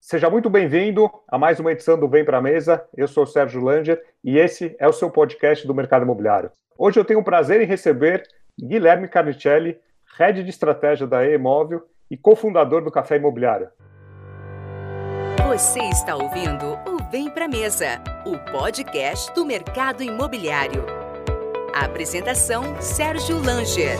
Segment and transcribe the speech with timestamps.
[0.00, 2.82] Seja muito bem-vindo a mais uma edição do Vem Pra Mesa.
[2.96, 6.50] Eu sou o Sérgio Langer e esse é o seu podcast do mercado imobiliário.
[6.78, 8.22] Hoje eu tenho o prazer em receber
[8.58, 9.78] Guilherme Carnicelli,
[10.18, 13.68] Head de Estratégia da E-Imóvel e cofundador do Café Imobiliário.
[15.48, 20.84] Você está ouvindo o Vem Pra Mesa, o podcast do mercado imobiliário.
[21.74, 23.98] A apresentação: Sérgio Langer.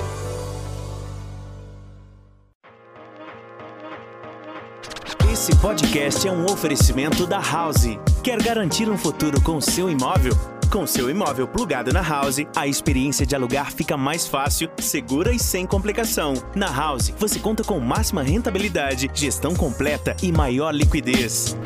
[5.33, 7.99] Esse podcast é um oferecimento da House.
[8.23, 10.35] Quer garantir um futuro com seu imóvel?
[10.71, 15.39] Com seu imóvel plugado na House, a experiência de alugar fica mais fácil, segura e
[15.39, 16.35] sem complicação.
[16.55, 21.57] Na House, você conta com máxima rentabilidade, gestão completa e maior liquidez.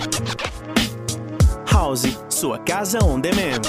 [1.68, 3.62] House, sua casa on demand.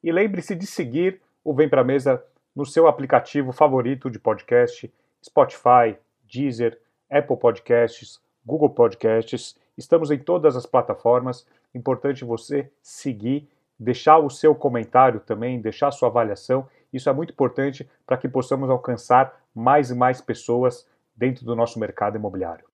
[0.00, 2.22] E lembre-se de seguir o Vem Pra Mesa
[2.54, 4.88] no seu aplicativo favorito de podcast,
[5.20, 5.98] Spotify,
[6.32, 6.78] Deezer,
[7.10, 8.20] Apple Podcasts,
[8.50, 9.54] Google Podcasts.
[9.78, 11.46] Estamos em todas as plataformas.
[11.72, 16.66] Importante você seguir, deixar o seu comentário também, deixar a sua avaliação.
[16.92, 20.84] Isso é muito importante para que possamos alcançar mais e mais pessoas
[21.14, 22.64] dentro do nosso mercado imobiliário.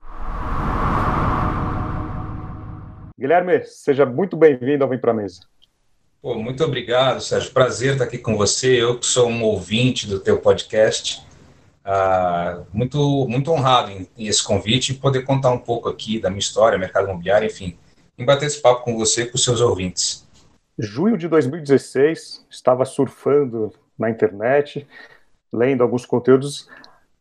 [3.18, 5.40] Guilherme, seja muito bem-vindo ao Vem Pra Mesa.
[6.22, 7.52] Pô, muito obrigado, Sérgio.
[7.52, 8.82] Prazer estar aqui com você.
[8.82, 11.22] Eu que sou um ouvinte do teu podcast.
[11.88, 16.28] Ah, muito, muito honrado em, em, esse convite e poder contar um pouco aqui da
[16.28, 17.78] minha história, mercado imobiliário, enfim,
[18.18, 20.26] em bater esse papo com você e com seus ouvintes.
[20.76, 24.84] Junho de 2016, estava surfando na internet,
[25.52, 26.68] lendo alguns conteúdos,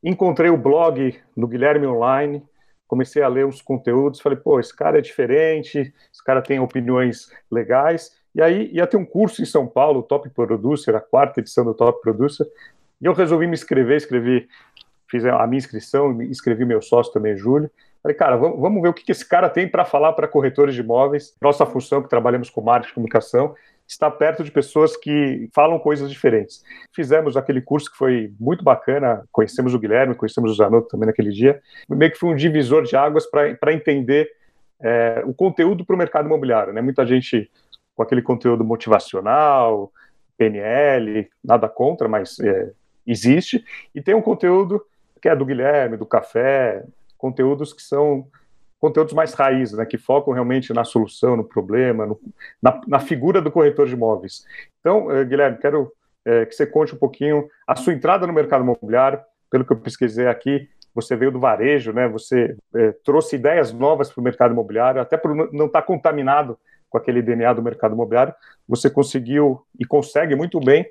[0.04, 2.44] encontrei o blog do Guilherme Online,
[2.88, 7.30] comecei a ler uns conteúdos, falei, pô, esse cara é diferente, esse cara tem opiniões
[7.52, 11.64] legais, e aí ia ter um curso em São Paulo, Top Producer, a quarta edição
[11.64, 12.48] do Top Producer,
[13.06, 14.48] e eu resolvi me inscrever, escrevi,
[15.08, 17.70] fiz a minha inscrição, escrevi meu sócio também, Júlio.
[18.02, 20.82] Falei, cara, vamos, vamos ver o que, esse cara tem para falar para corretores de
[20.82, 21.36] imóveis.
[21.40, 23.54] Nossa função, que trabalhamos com marketing e comunicação,
[23.88, 26.64] está perto de pessoas que falam coisas diferentes.
[26.96, 31.30] Fizemos aquele curso que foi muito bacana, conhecemos o Guilherme, conhecemos o Zanotto também naquele
[31.30, 31.62] dia.
[31.88, 34.32] Meio que foi um divisor de águas para entender
[34.82, 36.74] é, o conteúdo para o mercado imobiliário.
[36.74, 36.82] Né?
[36.82, 37.52] Muita gente
[37.96, 39.92] com aquele conteúdo motivacional,
[40.40, 42.72] PNL, nada contra, mas é,
[43.06, 44.84] existe, e tem um conteúdo
[45.22, 46.84] que é do Guilherme, do Café,
[47.18, 48.28] conteúdos que são
[48.80, 52.20] conteúdos mais raiz, né, que focam realmente na solução, no problema, no,
[52.62, 54.46] na, na, figura do corretor de imóveis.
[54.80, 55.92] Então, eh, Guilherme, quero
[56.24, 59.78] eh, que você conte um pouquinho a sua entrada no mercado imobiliário, pelo que eu
[59.78, 64.52] pesquisei aqui, você veio do varejo, né, você eh, trouxe ideias novas para o mercado
[64.52, 66.58] imobiliário, até por não estar tá contaminado
[66.88, 68.34] com aquele DNA do mercado imobiliário,
[68.68, 70.86] você conseguiu e consegue muito bem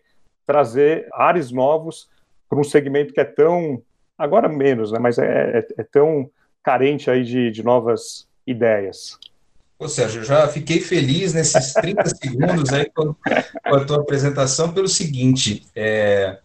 [0.47, 2.09] trazer ares novos
[2.49, 3.83] para um segmento que é tão,
[4.17, 6.31] agora menos, né, mas é, é, é tão
[6.63, 9.19] carente aí de, de novas ideias.
[9.79, 14.73] Ô Sérgio, eu já fiquei feliz nesses 30 segundos aí com, com, a tua apresentação
[14.73, 16.39] pelo seguinte, é,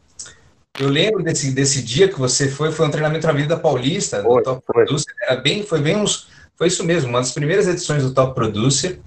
[0.79, 4.43] eu lembro desse, desse dia que você foi, foi um treinamento na Avenida Paulista, foi,
[4.43, 4.73] Top foi.
[4.73, 8.33] Producer, era bem, foi bem uns, foi isso mesmo, uma das primeiras edições do Top
[8.33, 8.99] Producer,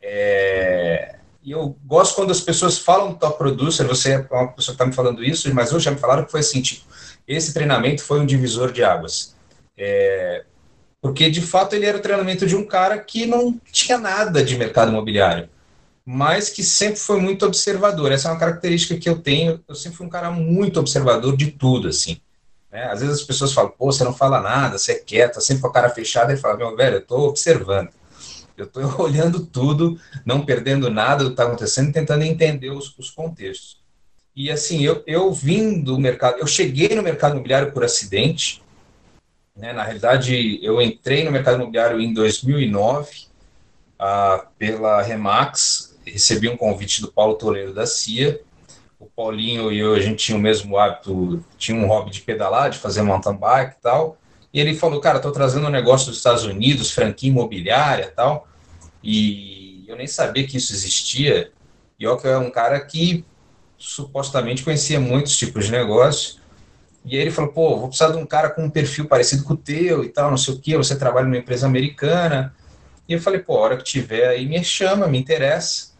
[0.00, 4.82] é, e eu gosto quando as pessoas falam top producer, você é uma pessoa que
[4.82, 6.84] está me falando isso, mas hoje já me falaram que foi assim, tipo,
[7.26, 9.34] esse treinamento foi um divisor de águas.
[9.76, 10.44] É,
[11.00, 14.56] porque, de fato, ele era o treinamento de um cara que não tinha nada de
[14.56, 15.48] mercado imobiliário,
[16.04, 18.12] mas que sempre foi muito observador.
[18.12, 21.50] Essa é uma característica que eu tenho, eu sempre fui um cara muito observador de
[21.50, 22.20] tudo, assim.
[22.70, 22.84] Né?
[22.84, 25.68] Às vezes as pessoas falam, pô, você não fala nada, você é quieto, sempre com
[25.68, 27.90] a cara fechada, e fala, meu velho, eu estou observando.
[28.56, 33.10] Eu estou olhando tudo, não perdendo nada do que está acontecendo, tentando entender os, os,
[33.10, 33.80] contextos.
[34.34, 38.62] E assim, eu, eu vim do mercado, eu cheguei no mercado imobiliário por acidente.
[39.54, 39.72] Né?
[39.72, 43.32] Na realidade, eu entrei no mercado imobiliário em 2009
[43.98, 48.40] ah, pela Remax, recebi um convite do Paulo Toledo da CIA.
[48.98, 52.70] O Paulinho e eu, a gente tinha o mesmo hábito, tinha um hobby de pedalar,
[52.70, 54.16] de fazer mountain bike e tal.
[54.52, 58.46] E ele falou, cara, estou trazendo um negócio dos Estados Unidos, franquia imobiliária e tal.
[59.02, 61.50] E eu nem sabia que isso existia.
[61.98, 63.24] E que é um cara que
[63.78, 66.40] supostamente conhecia muitos tipos de negócios.
[67.04, 69.54] E aí ele falou, pô, vou precisar de um cara com um perfil parecido com
[69.54, 72.54] o teu e tal, não sei o quê, você trabalha numa empresa americana.
[73.08, 75.92] E eu falei, pô, a hora que tiver aí, me chama, me interessa,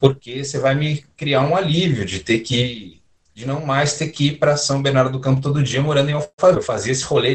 [0.00, 3.02] porque você vai me criar um alívio de ter que,
[3.34, 6.14] de não mais ter que ir para São Bernardo do Campo todo dia morando em
[6.14, 6.60] Alphaville.
[6.60, 7.34] Eu fazia esse rolê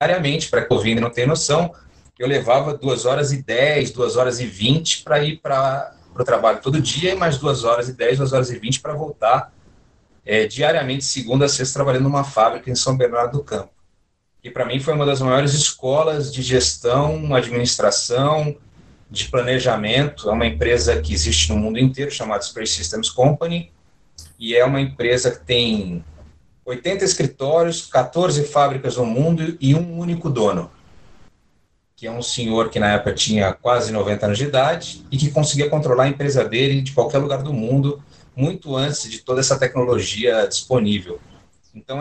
[0.00, 1.74] diariamente, para que o não tenha noção,
[2.16, 6.60] eu levava duas horas e dez, duas horas e vinte para ir para o trabalho
[6.62, 9.52] todo dia e mais duas horas e dez, duas horas e vinte para voltar
[10.24, 13.72] é, diariamente, segunda a sexta, trabalhando numa fábrica em São Bernardo do Campo.
[14.42, 18.56] E para mim foi uma das maiores escolas de gestão, administração,
[19.10, 20.30] de planejamento.
[20.30, 23.72] É uma empresa que existe no mundo inteiro, chamada Space Systems Company,
[24.38, 26.04] e é uma empresa que tem
[26.68, 30.70] 80 escritórios, 14 fábricas no mundo e um único dono
[31.98, 35.32] que é um senhor que na época tinha quase 90 anos de idade e que
[35.32, 38.00] conseguia controlar a empresa dele de qualquer lugar do mundo,
[38.36, 41.18] muito antes de toda essa tecnologia disponível.
[41.74, 42.00] Então,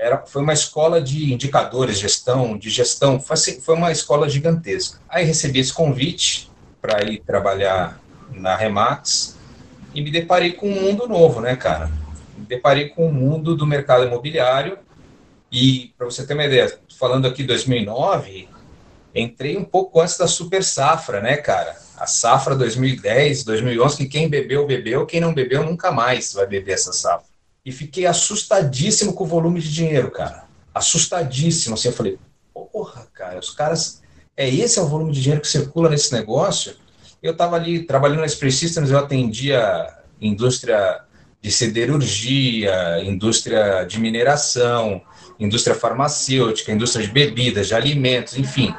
[0.00, 3.36] era, foi uma escola de indicadores, gestão, de gestão, foi,
[3.76, 4.98] uma escola gigantesca.
[5.08, 6.50] Aí recebi esse convite
[6.82, 8.00] para ir trabalhar
[8.32, 9.36] na Remax
[9.94, 11.88] e me deparei com um mundo novo, né, cara?
[12.36, 14.78] Me deparei com o mundo do mercado imobiliário
[15.50, 18.48] e, para você ter uma ideia, falando aqui 2009,
[19.14, 21.76] entrei um pouco antes da super safra, né, cara?
[21.96, 26.72] A safra 2010, 2011, que quem bebeu, bebeu, quem não bebeu, nunca mais vai beber
[26.72, 27.26] essa safra.
[27.64, 30.44] E fiquei assustadíssimo com o volume de dinheiro, cara.
[30.74, 31.74] Assustadíssimo.
[31.74, 32.18] Assim, eu falei,
[32.52, 34.02] porra, cara, os caras.
[34.36, 36.76] É esse é o volume de dinheiro que circula nesse negócio?
[37.22, 41.00] Eu estava ali trabalhando na Express Systems, eu atendia indústria
[41.46, 45.00] de siderurgia, indústria de mineração,
[45.38, 48.74] indústria farmacêutica, indústria de bebidas, de alimentos, enfim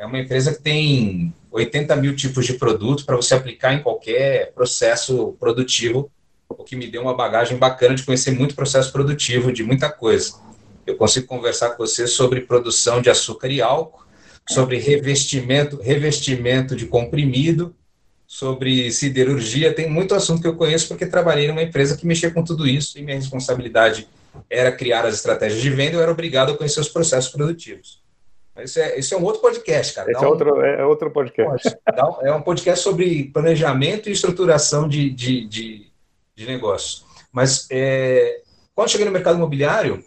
[0.00, 4.50] é uma empresa que tem 80 mil tipos de produto para você aplicar em qualquer
[4.54, 6.10] processo produtivo,
[6.48, 10.40] o que me deu uma bagagem bacana de conhecer muito processo produtivo de muita coisa.
[10.86, 14.02] Eu consigo conversar com você sobre produção de açúcar e álcool,
[14.48, 17.76] sobre revestimento, revestimento de comprimido,
[18.30, 22.44] sobre siderurgia, tem muito assunto que eu conheço porque trabalhei numa empresa que mexia com
[22.44, 24.06] tudo isso e minha responsabilidade
[24.48, 28.00] era criar as estratégias de venda, eu era obrigado a conhecer os processos produtivos.
[28.62, 30.12] Isso é, isso é um outro podcast, cara.
[30.12, 31.76] Esse é, um, outro, é outro podcast.
[32.22, 35.86] é um podcast sobre planejamento e estruturação de, de, de,
[36.36, 37.04] de negócios.
[37.32, 38.42] Mas é,
[38.76, 40.04] quando cheguei no mercado imobiliário,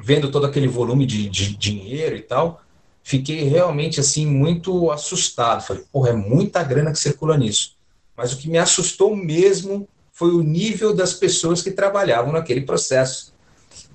[0.00, 2.62] vendo todo aquele volume de, de dinheiro e tal,
[3.08, 5.62] fiquei realmente assim muito assustado.
[5.62, 7.74] Falei, porra, é muita grana que circula nisso.
[8.14, 13.32] Mas o que me assustou mesmo foi o nível das pessoas que trabalhavam naquele processo.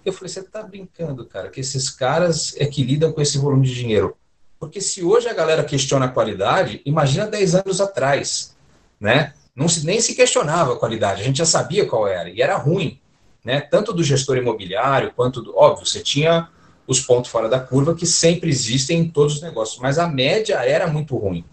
[0.03, 3.67] Eu falei, você está brincando, cara, que esses caras é que lidam com esse volume
[3.67, 4.17] de dinheiro.
[4.59, 8.55] Porque se hoje a galera questiona a qualidade, imagina 10 anos atrás,
[8.99, 9.35] né?
[9.55, 12.57] Não se, nem se questionava a qualidade, a gente já sabia qual era, e era
[12.57, 12.99] ruim,
[13.45, 13.61] né?
[13.61, 15.55] Tanto do gestor imobiliário, quanto do...
[15.55, 16.49] Óbvio, você tinha
[16.87, 20.55] os pontos fora da curva que sempre existem em todos os negócios, mas a média
[20.55, 21.45] era muito ruim,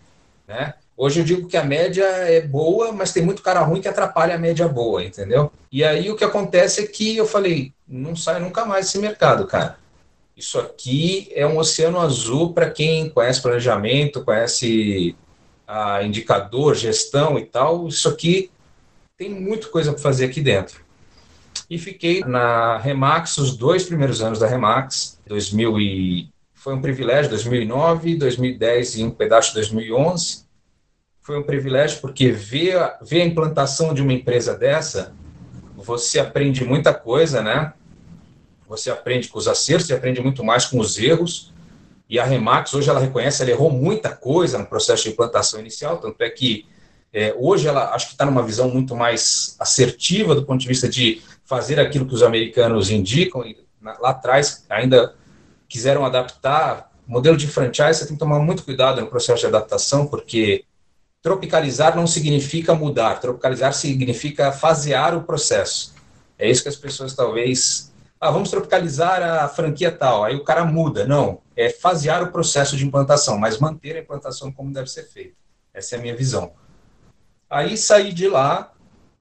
[0.47, 0.75] né?
[0.97, 4.35] Hoje eu digo que a média é boa, mas tem muito cara ruim que atrapalha
[4.35, 5.51] a média boa, entendeu?
[5.73, 9.47] E aí o que acontece é que eu falei, não sai nunca mais esse mercado,
[9.47, 9.79] cara.
[10.37, 15.15] Isso aqui é um oceano azul para quem conhece planejamento, conhece
[15.67, 17.87] a indicador, gestão e tal.
[17.89, 18.51] Isso aqui
[19.17, 20.83] tem muita coisa para fazer aqui dentro.
[21.69, 27.31] E fiquei na Remax os dois primeiros anos da Remax, 2000 e foi um privilégio,
[27.31, 30.45] 2009, 2010 e um pedaço de 2011
[31.23, 35.15] foi um privilégio porque ver, ver a implantação de uma empresa dessa,
[35.77, 37.73] você aprende muita coisa, né?
[38.69, 41.53] Você aprende com os acertos, você aprende muito mais com os erros.
[42.09, 45.99] E a Remax, hoje, ela reconhece, ela errou muita coisa no processo de implantação inicial,
[45.99, 46.67] tanto é que
[47.13, 50.89] é, hoje ela acho que está numa visão muito mais assertiva do ponto de vista
[50.89, 53.45] de fazer aquilo que os americanos indicam.
[53.45, 55.15] E, lá atrás, ainda
[55.71, 56.91] quiseram adaptar.
[57.07, 60.67] Modelo de franchise, você tem que tomar muito cuidado no processo de adaptação, porque
[61.23, 65.95] Tropicalizar não significa mudar, tropicalizar significa fasear o processo.
[66.39, 67.93] É isso que as pessoas talvez.
[68.19, 71.07] Ah, vamos tropicalizar a franquia tal, aí o cara muda.
[71.07, 75.35] Não, é fasear o processo de implantação, mas manter a implantação como deve ser feita.
[75.75, 76.53] Essa é a minha visão.
[77.50, 78.73] Aí saí de lá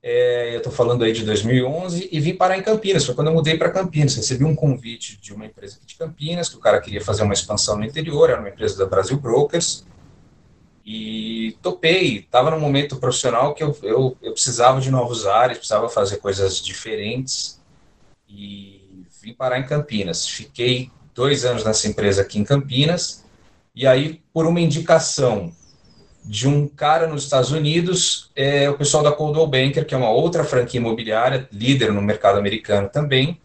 [0.02, 3.06] é, eu estou falando aí de 2011, e vim parar em Campinas.
[3.06, 4.16] Foi quando eu mudei para Campinas.
[4.16, 7.34] Recebi um convite de uma empresa aqui de Campinas, que o cara queria fazer uma
[7.34, 9.86] expansão no interior, era uma empresa da Brasil Brokers.
[10.86, 12.20] E topei.
[12.20, 16.62] Estava num momento profissional que eu, eu, eu precisava de novos ares, precisava fazer coisas
[16.62, 17.62] diferentes.
[18.28, 20.26] E vim parar em Campinas.
[20.26, 23.26] Fiquei dois anos nessa empresa aqui em Campinas.
[23.76, 25.54] E aí, por uma indicação
[26.24, 30.10] de um cara nos Estados Unidos, é, o pessoal da Coldwell Banker, que é uma
[30.10, 33.38] outra franquia imobiliária, líder no mercado americano também,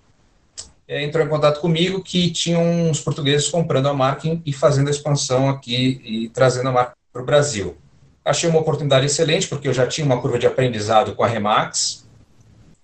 [0.86, 4.92] é, entrou em contato comigo que tinham uns portugueses comprando a marca e fazendo a
[4.92, 7.76] expansão aqui e trazendo a marca para o Brasil.
[8.24, 12.06] Achei uma oportunidade excelente, porque eu já tinha uma curva de aprendizado com a Remax,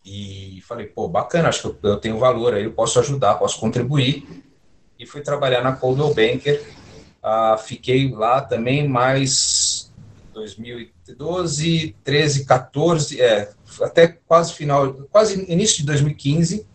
[0.04, 4.26] e falei, pô, bacana, acho que eu tenho valor aí, eu posso ajudar, posso contribuir,
[4.98, 6.60] e fui trabalhar na Coldwell Banker,
[7.22, 9.79] ah, fiquei lá também mais
[10.40, 13.50] 2012, 13, 14, é,
[13.82, 16.66] até quase final, quase início de 2015.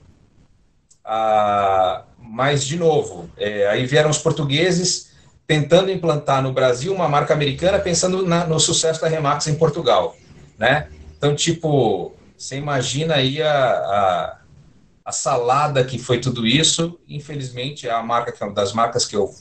[1.04, 5.12] Ah, mas, de novo, é, aí vieram os portugueses
[5.48, 10.16] tentando implantar no Brasil uma marca americana, pensando na, no sucesso da Remax em Portugal,
[10.58, 10.90] né?
[11.18, 14.38] Então, tipo, você imagina aí a, a,
[15.06, 17.00] a salada que foi tudo isso.
[17.08, 19.34] Infelizmente, a marca é das marcas que eu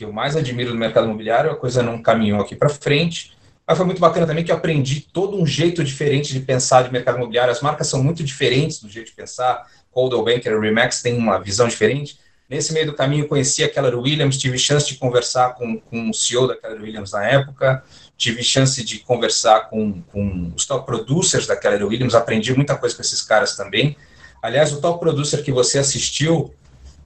[0.00, 3.36] que eu mais admiro no mercado imobiliário, a coisa não caminhou aqui para frente.
[3.70, 6.92] Mas foi muito bacana também que eu aprendi todo um jeito diferente de pensar de
[6.92, 7.52] mercado imobiliário.
[7.52, 9.64] As marcas são muito diferentes do jeito de pensar.
[9.92, 12.18] Coldwell Banker Remax têm uma visão diferente.
[12.48, 16.12] Nesse meio do caminho, conheci a Keller Williams, tive chance de conversar com, com o
[16.12, 17.84] CEO da Keller Williams na época,
[18.16, 22.96] tive chance de conversar com, com os top producers da Keller Williams, aprendi muita coisa
[22.96, 23.96] com esses caras também.
[24.42, 26.52] Aliás, o top producer que você assistiu,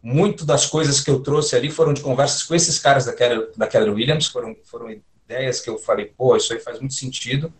[0.02, 3.50] muito das coisas que eu trouxe ali foram de conversas com esses caras da Keller,
[3.54, 4.88] da Keller Williams, foram, foram
[5.24, 7.52] ideias que eu falei, pô, isso aí faz muito sentido,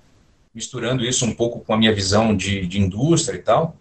[0.55, 3.77] misturando isso um pouco com a minha visão de, de indústria e tal.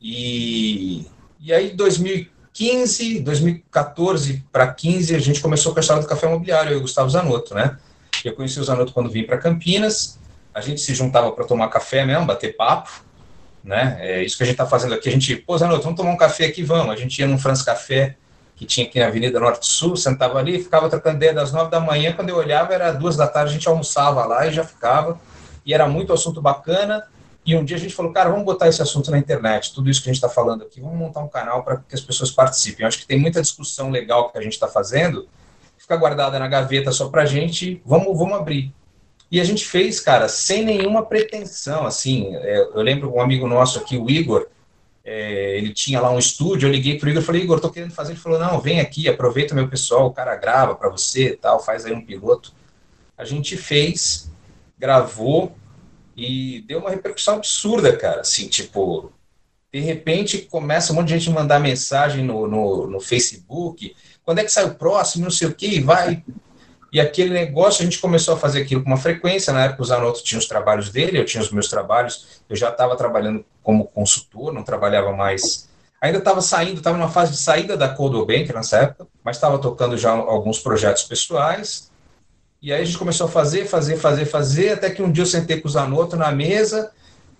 [0.00, 1.06] E,
[1.40, 6.72] e aí, 2015, 2014 para 15, a gente começou com a história do café imobiliário,
[6.72, 7.78] eu e o Gustavo Zanotto, né?
[8.24, 10.18] Eu conheci o Zanotto quando vim para Campinas,
[10.52, 12.90] a gente se juntava para tomar café mesmo, bater papo,
[13.62, 13.96] né?
[14.00, 15.08] É isso que a gente está fazendo aqui.
[15.08, 16.92] A gente, pô, Zanotto, vamos tomar um café aqui, vamos.
[16.92, 18.16] A gente ia num France Café,
[18.56, 21.78] que tinha aqui na Avenida Norte Sul, sentava ali, ficava trocando ideia das nove da
[21.78, 25.20] manhã, quando eu olhava era duas da tarde, a gente almoçava lá e já ficava,
[25.64, 27.06] e era muito assunto bacana,
[27.44, 30.02] e um dia a gente falou, cara, vamos botar esse assunto na internet, tudo isso
[30.02, 32.82] que a gente está falando aqui, vamos montar um canal para que as pessoas participem.
[32.82, 35.28] Eu acho que tem muita discussão legal que a gente está fazendo,
[35.76, 38.74] fica guardada na gaveta só para a gente, vamos, vamos abrir.
[39.30, 43.78] E a gente fez, cara, sem nenhuma pretensão, assim, é, eu lembro um amigo nosso
[43.78, 44.46] aqui, o Igor,
[45.08, 47.92] é, ele tinha lá um estúdio, eu liguei pro Igor e falei, Igor, tô querendo
[47.92, 48.12] fazer.
[48.12, 51.86] Ele falou, não, vem aqui, aproveita meu pessoal, o cara grava para você tal, faz
[51.86, 52.52] aí um piloto.
[53.16, 54.28] A gente fez,
[54.76, 55.56] gravou
[56.16, 58.22] e deu uma repercussão absurda, cara.
[58.22, 59.12] Assim, tipo,
[59.72, 63.94] de repente começa um monte de gente mandar mensagem no, no, no Facebook,
[64.24, 66.24] quando é que sai o próximo, não sei o que, vai
[66.92, 69.52] e aquele negócio, a gente começou a fazer aquilo com uma frequência.
[69.52, 72.42] Na época, o Zanotto tinha os trabalhos dele, eu tinha os meus trabalhos.
[72.48, 75.68] Eu já estava trabalhando como consultor, não trabalhava mais.
[76.00, 79.58] Ainda estava saindo, estava numa fase de saída da Coldwell Banker nessa época, mas estava
[79.58, 81.90] tocando já alguns projetos pessoais.
[82.62, 85.26] E aí a gente começou a fazer, fazer, fazer, fazer, até que um dia eu
[85.26, 86.92] sentei com o Zanotto na mesa,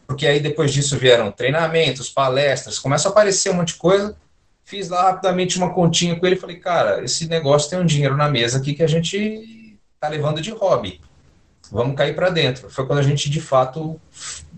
[0.07, 4.17] porque aí depois disso vieram treinamentos, palestras, começa a aparecer um monte de coisa.
[4.67, 8.17] Fiz lá rapidamente uma continha com ele e falei, cara, esse negócio tem um dinheiro
[8.17, 11.01] na mesa aqui que a gente tá levando de hobby.
[11.71, 12.69] Vamos cair para dentro.
[12.69, 14.01] Foi quando a gente, de fato,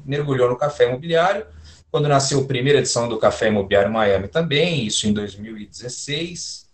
[0.06, 1.44] mergulhou no café imobiliário.
[1.90, 6.66] Quando nasceu a primeira edição do Café Imobiliário Miami também, isso em 2016.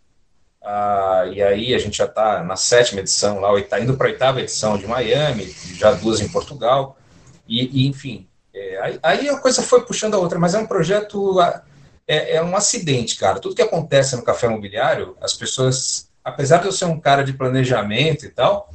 [0.62, 3.50] Ah, e aí a gente já está na sétima edição, lá
[3.80, 6.96] indo para a oitava edição de Miami, já duas em Portugal.
[7.48, 10.66] E, e enfim, é, aí, aí, a coisa foi puxando a outra, mas é um
[10.66, 11.40] projeto
[12.06, 13.40] é, é um acidente, cara.
[13.40, 17.32] Tudo que acontece no café imobiliário, as pessoas, apesar de eu ser um cara de
[17.32, 18.70] planejamento e tal,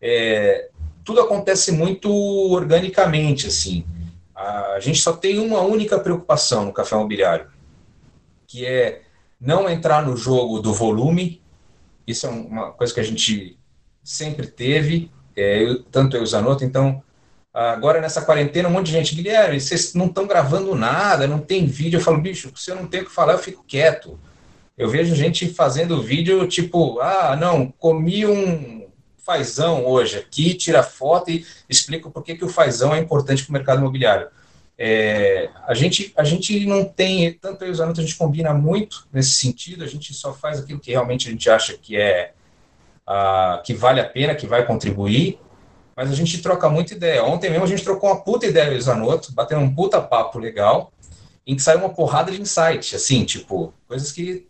[0.00, 0.70] é,
[1.04, 2.10] tudo acontece muito
[2.52, 3.86] organicamente, assim.
[4.34, 7.46] A gente só tem uma única preocupação no café imobiliário,
[8.46, 9.02] que é
[9.40, 11.40] não entrar no jogo do volume.
[12.06, 13.58] Isso é uma coisa que a gente
[14.02, 17.02] sempre teve, é, eu, tanto eu e o Zanotto, então
[17.54, 21.66] Agora, nessa quarentena, um monte de gente, Guilherme, vocês não estão gravando nada, não tem
[21.66, 21.98] vídeo.
[21.98, 24.18] Eu falo, bicho, se eu não tenho o que falar, eu fico quieto.
[24.76, 28.88] Eu vejo gente fazendo vídeo tipo, ah, não, comi um
[29.24, 33.50] fazão hoje aqui, tira foto e explica por que, que o fazão é importante para
[33.50, 34.26] o mercado imobiliário.
[34.76, 38.52] É, a, gente, a gente não tem, tanto eu e o Zanotto, a gente combina
[38.52, 42.32] muito nesse sentido, a gente só faz aquilo que realmente a gente acha que é,
[43.08, 45.38] uh, que vale a pena, que vai contribuir,
[45.96, 47.24] mas a gente troca muita ideia.
[47.24, 50.92] Ontem mesmo a gente trocou uma puta ideia, o Zanotto, batendo um puta papo legal,
[51.46, 54.46] em que saiu uma porrada de insight, assim, tipo, coisas que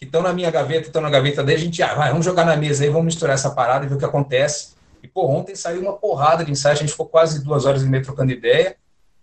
[0.00, 2.56] estão na minha gaveta, estão na gaveta dele, a gente, ah, vai, vamos jogar na
[2.56, 4.74] mesa aí, vamos misturar essa parada e ver o que acontece.
[5.02, 7.86] E, pô, ontem saiu uma porrada de insight, a gente ficou quase duas horas e
[7.86, 8.76] meia trocando ideia,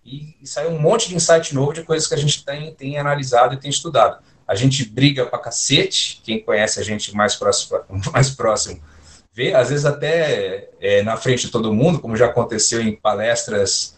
[0.04, 2.98] e, e saiu um monte de insight novo de coisas que a gente tem, tem
[2.98, 4.22] analisado e tem estudado.
[4.48, 7.80] A gente briga pra cacete, quem conhece a gente mais próximo,
[8.12, 8.82] mais próximo
[9.34, 13.96] vê, às vezes até é, na frente de todo mundo, como já aconteceu em palestras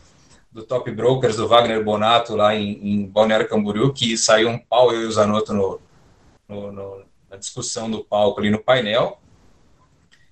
[0.52, 4.94] do Top Brokers, do Wagner Bonato, lá em, em Balneário Camboriú, que saiu um pau,
[4.94, 5.82] eu e o Zanotto, no,
[6.48, 9.20] no, no, na discussão do palco ali no painel,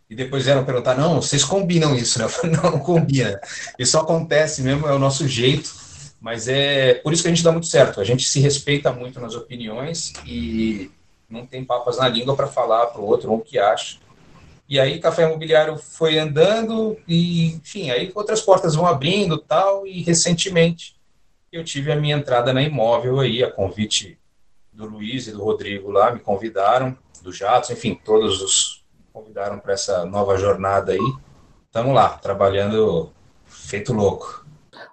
[0.07, 2.25] e depois vieram perguntar, não, vocês combinam isso, né?
[2.25, 3.39] Eu falei, não, não combina.
[3.79, 5.73] Isso acontece mesmo, é o nosso jeito,
[6.19, 7.99] mas é por isso que a gente dá muito certo.
[7.99, 10.91] A gente se respeita muito nas opiniões e
[11.27, 13.97] não tem papas na língua para falar para o outro o que acha.
[14.71, 20.01] E aí Café Imobiliário foi andando e, enfim, aí outras portas vão abrindo tal, e
[20.01, 20.95] recentemente
[21.51, 24.17] eu tive a minha entrada na imóvel aí, a convite
[24.71, 29.73] do Luiz e do Rodrigo lá, me convidaram, do Jatos, enfim, todos os convidaram para
[29.73, 31.13] essa nova jornada aí.
[31.65, 33.11] Estamos lá, trabalhando
[33.43, 34.45] feito louco.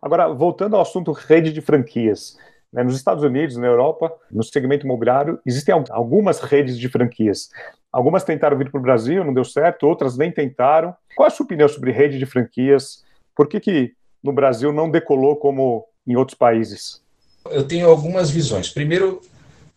[0.03, 2.37] Agora, voltando ao assunto rede de franquias,
[2.73, 7.49] né, nos Estados Unidos, na Europa, no segmento imobiliário, existem algumas redes de franquias.
[7.93, 10.95] Algumas tentaram vir para o Brasil, não deu certo, outras nem tentaram.
[11.17, 13.05] Qual é a sua opinião sobre rede de franquias?
[13.35, 13.93] Por que, que
[14.23, 17.03] no Brasil não decolou como em outros países?
[17.51, 18.69] Eu tenho algumas visões.
[18.69, 19.23] Primeiro,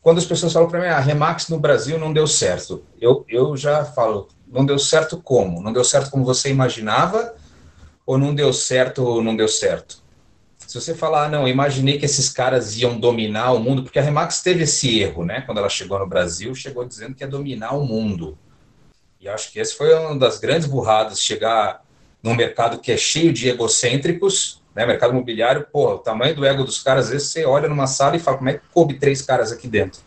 [0.01, 3.24] quando as pessoas falam para mim, a ah, Remax no Brasil não deu certo, eu,
[3.30, 5.62] eu já falo, não deu certo como?
[5.62, 7.36] Não deu certo como você imaginava?
[8.06, 10.00] Ou não deu certo ou não deu certo?
[10.72, 14.01] Se você falar, ah, não, imaginei que esses caras iam dominar o mundo, porque a
[14.01, 15.42] Remax teve esse erro, né?
[15.42, 18.38] Quando ela chegou no Brasil, chegou dizendo que ia dominar o mundo.
[19.20, 21.84] E acho que esse foi uma das grandes burradas, chegar
[22.24, 24.86] num mercado que é cheio de egocêntricos, né?
[24.86, 28.16] Mercado imobiliário, pô, o tamanho do ego dos caras, às vezes você olha numa sala
[28.16, 30.00] e fala, como é que coube três caras aqui dentro,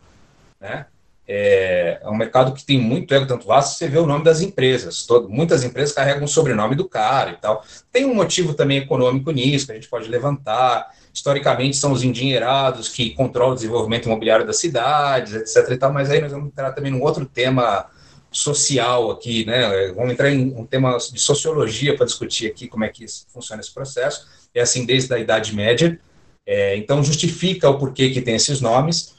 [0.58, 0.86] né?
[1.26, 4.42] É, é, um mercado que tem muito ego, tanto vasto, você vê o nome das
[4.42, 5.06] empresas.
[5.06, 7.64] Todo, muitas empresas carregam o sobrenome do cara e tal.
[7.90, 10.92] Tem um motivo também econômico nisso, que a gente pode levantar.
[11.12, 15.70] Historicamente, são os endinheirados que controlam o desenvolvimento imobiliário das cidades, etc.
[15.70, 17.86] E tal, mas aí nós vamos entrar também num outro tema
[18.30, 19.92] social aqui, né?
[19.94, 23.72] Vamos entrar em um tema de sociologia para discutir aqui como é que funciona esse
[23.72, 24.26] processo.
[24.52, 25.98] É assim desde a Idade Média.
[26.46, 29.14] É, então, justifica o porquê que tem esses nomes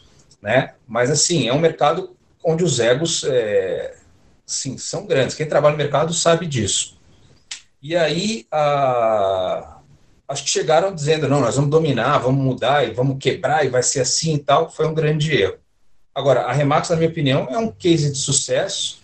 [0.46, 0.76] né?
[0.88, 3.96] Mas assim, é um mercado onde os egos, é,
[4.46, 5.36] sim, são grandes.
[5.36, 7.00] Quem trabalha no mercado sabe disso.
[7.82, 9.80] E aí, a,
[10.28, 13.82] acho que chegaram dizendo, não, nós vamos dominar, vamos mudar e vamos quebrar e vai
[13.82, 14.70] ser assim e tal.
[14.70, 15.58] Foi um grande erro.
[16.14, 19.00] Agora, a Remax, na minha opinião, é um case de sucesso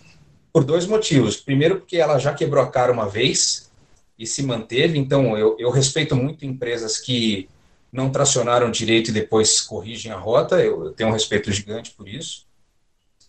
[0.52, 1.36] por dois motivos.
[1.36, 3.68] Primeiro, porque ela já quebrou a cara uma vez
[4.16, 4.96] e se manteve.
[4.96, 7.48] Então, eu, eu respeito muito empresas que
[7.92, 12.08] não tracionaram direito e depois corrigem a rota, eu, eu tenho um respeito gigante por
[12.08, 12.46] isso.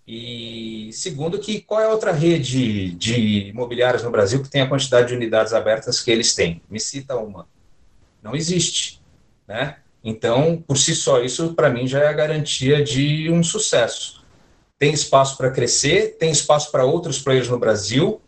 [0.07, 4.67] E segundo, que qual é a outra rede de imobiliários no Brasil que tem a
[4.67, 6.61] quantidade de unidades abertas que eles têm?
[6.69, 7.47] Me cita uma.
[8.21, 9.01] Não existe,
[9.47, 9.77] né?
[10.03, 14.23] Então, por si só, isso para mim já é a garantia de um sucesso.
[14.77, 18.21] Tem espaço para crescer, tem espaço para outros players no Brasil,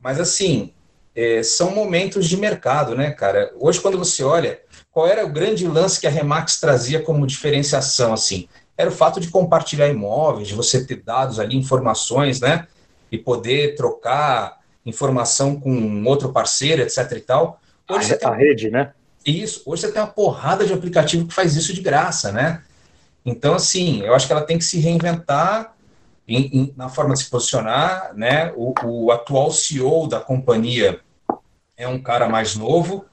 [0.00, 0.72] mas assim,
[1.14, 3.52] é, são momentos de mercado, né, cara?
[3.58, 4.60] Hoje, quando você olha,
[4.94, 8.48] qual era o grande lance que a Remax trazia como diferenciação, assim?
[8.78, 12.68] Era o fato de compartilhar imóveis, de você ter dados ali, informações, né?
[13.10, 17.60] E poder trocar informação com outro parceiro, etc e tal.
[17.90, 18.92] Hoje a, a rede, né?
[19.26, 19.62] Isso.
[19.66, 22.62] Hoje você tem uma porrada de aplicativo que faz isso de graça, né?
[23.26, 25.74] Então, assim, eu acho que ela tem que se reinventar
[26.28, 28.52] em, em, na forma de se posicionar, né?
[28.54, 31.00] O, o, atual CEO da companhia
[31.76, 33.06] é um cara mais novo,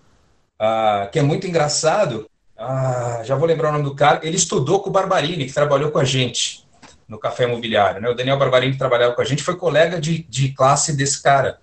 [0.63, 2.30] ah, que é muito engraçado.
[2.56, 4.19] Ah, já vou lembrar o nome do cara.
[4.21, 6.67] Ele estudou com o Barbarini, que trabalhou com a gente
[7.08, 8.00] no Café Imobiliário.
[8.00, 8.08] Né?
[8.08, 11.58] O Daniel Barbarini, que trabalhava com a gente, foi colega de, de classe desse cara.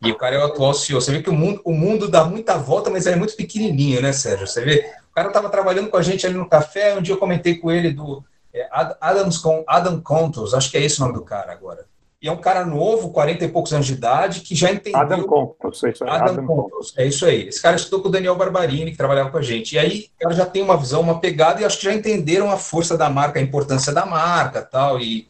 [0.00, 0.98] E o cara é o atual CEO.
[0.98, 4.14] Você vê que o mundo, o mundo dá muita volta, mas é muito pequenininho, né,
[4.14, 4.46] Sérgio?
[4.46, 6.96] Você vê, o cara estava trabalhando com a gente ali no café.
[6.96, 8.66] Um dia eu comentei com ele do é,
[8.98, 11.84] Adams, Adam Contos, acho que é esse o nome do cara agora.
[12.22, 15.00] E é um cara novo, 40 e poucos anos de idade, que já entendeu.
[15.00, 16.10] Adam Contos, é isso aí.
[16.10, 17.48] Adam, Adam Contos, é isso aí.
[17.48, 19.74] Esse cara estudou com o Daniel Barbarini, que trabalhava com a gente.
[19.74, 22.56] E aí, ela já tem uma visão, uma pegada, e acho que já entenderam a
[22.56, 25.26] força da marca, a importância da marca, tal, e,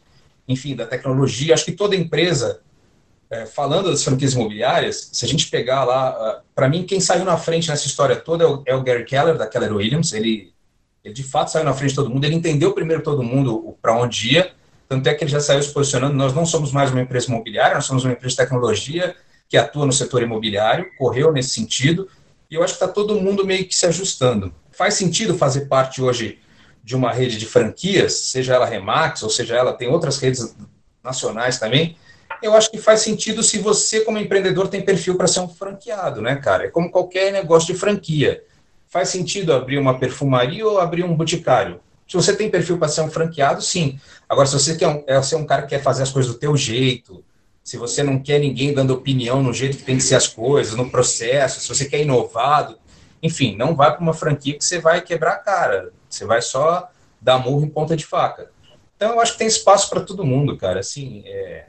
[0.47, 1.55] enfim, da tecnologia.
[1.55, 2.61] Acho que toda empresa,
[3.27, 7.37] é, falando das franquias imobiliárias, se a gente pegar lá, para mim, quem saiu na
[7.37, 10.13] frente nessa história toda é o, é o Gary Keller, da Keller Williams.
[10.13, 10.53] Ele,
[11.03, 13.97] ele, de fato, saiu na frente de todo mundo, ele entendeu primeiro todo mundo para
[13.97, 14.53] onde ia
[14.93, 16.13] tanto é que ele já saiu se posicionando.
[16.13, 19.15] Nós não somos mais uma empresa imobiliária, nós somos uma empresa de tecnologia
[19.49, 22.07] que atua no setor imobiliário, correu nesse sentido,
[22.49, 24.53] e eu acho que está todo mundo meio que se ajustando.
[24.71, 26.39] Faz sentido fazer parte hoje
[26.83, 30.55] de uma rede de franquias, seja ela Remax, ou seja ela tem outras redes
[31.03, 31.97] nacionais também,
[32.41, 36.21] eu acho que faz sentido se você, como empreendedor, tem perfil para ser um franqueado,
[36.21, 36.65] né, cara?
[36.65, 38.43] É como qualquer negócio de franquia.
[38.89, 41.79] Faz sentido abrir uma perfumaria ou abrir um boticário?
[42.13, 43.99] Se você tem perfil para ser um franqueado, sim.
[44.29, 46.37] Agora, se você quer um, é ser um cara que quer fazer as coisas do
[46.37, 47.25] teu jeito,
[47.63, 50.75] se você não quer ninguém dando opinião no jeito que tem que ser as coisas,
[50.75, 52.77] no processo, se você quer inovado,
[53.23, 55.91] enfim, não vai para uma franquia que você vai quebrar a cara.
[56.07, 56.87] Você vai só
[57.19, 58.51] dar murro em ponta de faca.
[58.95, 60.81] Então, eu acho que tem espaço para todo mundo, cara.
[60.81, 61.65] Assim, é,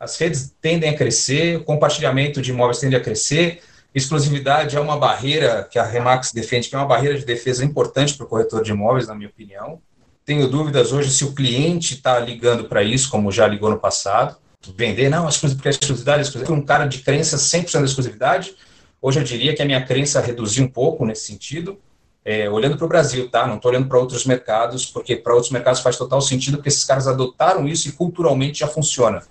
[0.00, 3.62] as redes tendem a crescer, o compartilhamento de imóveis tende a crescer,
[3.98, 8.14] exclusividade é uma barreira que a Remax defende, que é uma barreira de defesa importante
[8.16, 9.80] para o corretor de imóveis, na minha opinião.
[10.24, 14.36] Tenho dúvidas hoje se o cliente está ligando para isso, como já ligou no passado.
[14.76, 18.54] Vender, não, porque a exclusividade, a exclusividade, um cara de crença 100% da exclusividade.
[19.00, 21.78] Hoje eu diria que a minha crença reduziu um pouco nesse sentido.
[22.24, 23.46] É, olhando para o Brasil, tá?
[23.46, 26.84] Não estou olhando para outros mercados, porque para outros mercados faz total sentido, porque esses
[26.84, 29.22] caras adotaram isso e culturalmente já funciona.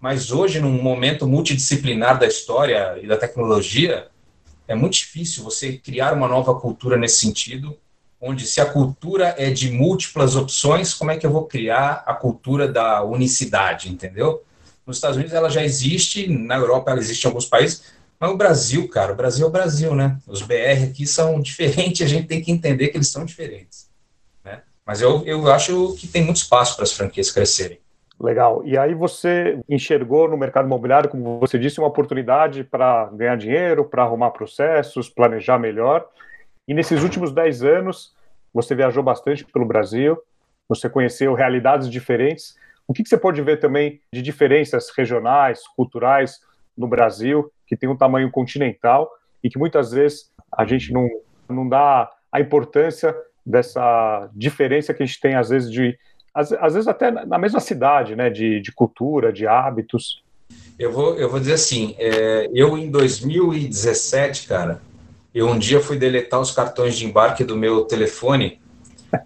[0.00, 4.08] Mas hoje, num momento multidisciplinar da história e da tecnologia,
[4.66, 7.76] é muito difícil você criar uma nova cultura nesse sentido,
[8.18, 12.14] onde se a cultura é de múltiplas opções, como é que eu vou criar a
[12.14, 14.42] cultura da unicidade, entendeu?
[14.86, 17.82] Nos Estados Unidos ela já existe, na Europa ela existe em alguns países,
[18.18, 20.18] mas o Brasil, cara, o Brasil é o Brasil, né?
[20.26, 23.88] Os BR aqui são diferentes, a gente tem que entender que eles são diferentes.
[24.44, 24.62] Né?
[24.86, 27.79] Mas eu, eu acho que tem muito espaço para as franquias crescerem.
[28.20, 28.62] Legal.
[28.66, 33.82] E aí você enxergou no mercado imobiliário, como você disse, uma oportunidade para ganhar dinheiro,
[33.82, 36.06] para arrumar processos, planejar melhor.
[36.68, 38.14] E nesses últimos 10 anos,
[38.52, 40.18] você viajou bastante pelo Brasil,
[40.68, 42.54] você conheceu realidades diferentes.
[42.86, 46.40] O que, que você pode ver também de diferenças regionais, culturais
[46.76, 49.10] no Brasil, que tem um tamanho continental
[49.42, 51.08] e que muitas vezes a gente não,
[51.48, 55.98] não dá a importância dessa diferença que a gente tem, às vezes, de
[56.34, 60.22] às, às vezes até na mesma cidade, né, de, de cultura, de hábitos.
[60.78, 64.80] Eu vou, eu vou dizer assim, é, eu em 2017, cara,
[65.34, 68.60] eu um dia fui deletar os cartões de embarque do meu telefone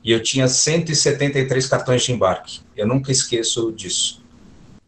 [0.02, 2.60] e eu tinha 173 cartões de embarque.
[2.76, 4.22] Eu nunca esqueço disso.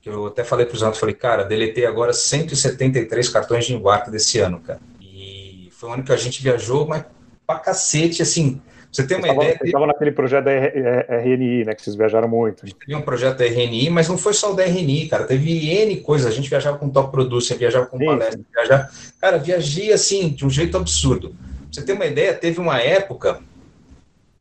[0.04, 4.38] Eu até falei para os alunos, falei, cara, deletei agora 173 cartões de embarque desse
[4.38, 4.80] ano, cara.
[5.00, 7.04] E foi um ano que a gente viajou, mas
[7.46, 9.56] pra cacete, assim, você tem uma ideia.
[9.58, 11.74] Você estava naquele projeto da RNI, né?
[11.74, 12.64] Que vocês viajaram muito.
[12.64, 15.24] Teve um projeto da RNI, mas não foi só o da RNI, cara.
[15.24, 16.26] Teve N coisas.
[16.26, 18.90] A gente viajava com top producer, viajava com sim, palestra, viajava.
[19.20, 21.30] Cara, viajei assim, de um jeito absurdo.
[21.30, 21.36] Pra
[21.70, 23.40] você ter uma ideia, teve uma época,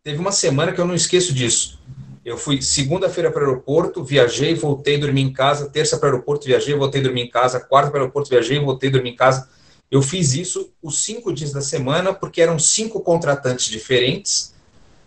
[0.04, 1.84] teve uma semana que eu não esqueço disso.
[2.24, 5.70] Eu fui segunda-feira para o aeroporto, viajei, voltei, dormi em casa.
[5.70, 7.60] Terça para o aeroporto, viajei, voltei, dormi em casa.
[7.60, 9.48] Quarta para o aeroporto, viajei, voltei, dormi em casa
[9.90, 14.54] eu fiz isso os cinco dias da semana, porque eram cinco contratantes diferentes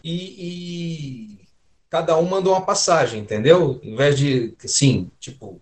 [0.03, 1.47] e, e
[1.91, 3.81] cada um mandou uma passagem, entendeu?
[3.83, 5.61] Em vez de, assim, tipo,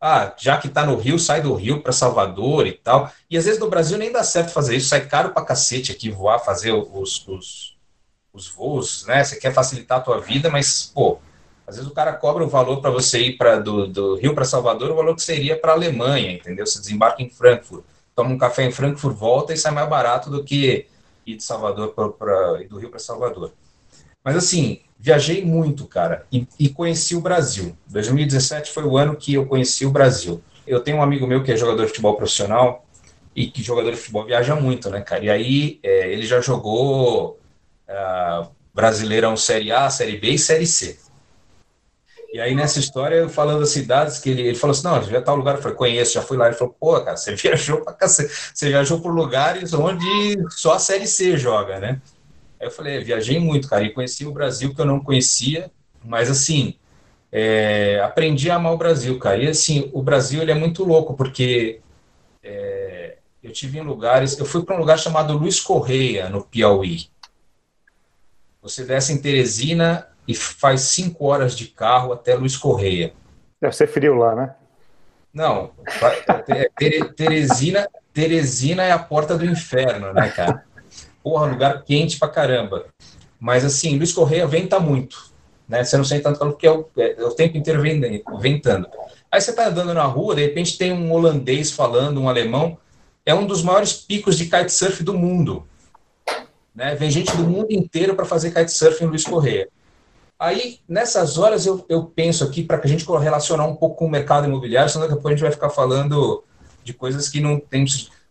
[0.00, 3.10] ah, já que tá no Rio, sai do Rio para Salvador e tal.
[3.28, 6.10] E às vezes no Brasil nem dá certo fazer isso, sai caro para cacete aqui
[6.10, 7.76] voar, fazer os, os,
[8.32, 9.24] os voos, né?
[9.24, 11.18] Você quer facilitar a tua vida, mas, pô,
[11.66, 14.44] às vezes o cara cobra o valor para você ir para do, do Rio para
[14.44, 16.66] Salvador, o valor que seria para Alemanha, entendeu?
[16.66, 20.44] Você desembarca em Frankfurt toma um café em Frankfurt, volta e sai mais barato do
[20.44, 20.86] que
[21.26, 23.52] ir de Salvador para do Rio para Salvador.
[24.22, 27.76] Mas assim, viajei muito, cara, e, e, conheci o Brasil.
[27.88, 30.42] 2017 foi o ano que eu conheci o Brasil.
[30.66, 32.86] Eu tenho um amigo meu que é jogador de futebol profissional
[33.36, 35.24] e que jogador de futebol viaja muito, né, cara?
[35.24, 37.38] E aí é, ele já jogou
[37.88, 40.98] uh, Brasileirão Série A, Série B e Série C.
[42.34, 45.32] E aí, nessa história, falando das cidades, que ele, ele falou assim: não, já tá
[45.32, 46.48] o lugar, eu falei, conheço, já fui lá.
[46.48, 50.04] Ele falou, pô, cara, você viajou pra cacete, você viajou por lugares onde
[50.50, 52.02] só a Série C joga, né?
[52.58, 55.70] Aí eu falei, é, viajei muito, cara, e conheci o Brasil que eu não conhecia,
[56.04, 56.74] mas assim,
[57.30, 59.40] é, aprendi a amar o Brasil, cara.
[59.40, 61.82] E assim, o Brasil ele é muito louco, porque
[62.42, 67.06] é, eu tive em lugares, eu fui para um lugar chamado Luiz Correia, no Piauí.
[68.60, 73.12] Você desce em Teresina, e faz cinco horas de carro até Luiz Correia.
[73.60, 74.54] Deve ser frio lá, né?
[75.32, 75.72] Não,
[77.16, 80.64] Teresina, Teresina é a porta do inferno, né, cara?
[81.22, 82.86] Porra, lugar quente pra caramba.
[83.40, 85.32] Mas assim, Luiz Correia venta muito,
[85.68, 85.82] né?
[85.82, 87.82] Você não sente tanto calor porque é o, é, é o tempo inteiro
[88.40, 88.88] ventando.
[89.30, 92.78] Aí você tá andando na rua, de repente tem um holandês falando, um alemão.
[93.26, 95.66] É um dos maiores picos de kitesurf do mundo.
[96.72, 96.94] Né?
[96.94, 99.68] Vem gente do mundo inteiro para fazer kitesurf em Luiz Correia.
[100.44, 104.04] Aí, nessas horas, eu, eu penso aqui, para que a gente relacionar um pouco com
[104.04, 106.44] o mercado imobiliário, senão daqui a pouco a gente vai ficar falando
[106.82, 107.86] de coisas que não tem.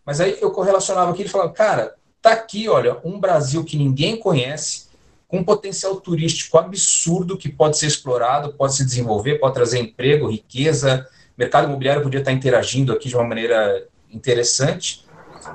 [0.06, 4.16] Mas aí eu correlacionava aqui e falava, cara, tá aqui, olha, um Brasil que ninguém
[4.16, 4.90] conhece,
[5.28, 10.30] com um potencial turístico absurdo que pode ser explorado, pode se desenvolver, pode trazer emprego,
[10.30, 11.08] riqueza.
[11.36, 15.04] Mercado imobiliário podia estar interagindo aqui de uma maneira interessante.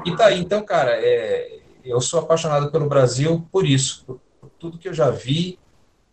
[0.04, 4.76] E tá aí, então, cara, é, eu sou apaixonado pelo Brasil por isso, por tudo
[4.76, 5.56] que eu já vi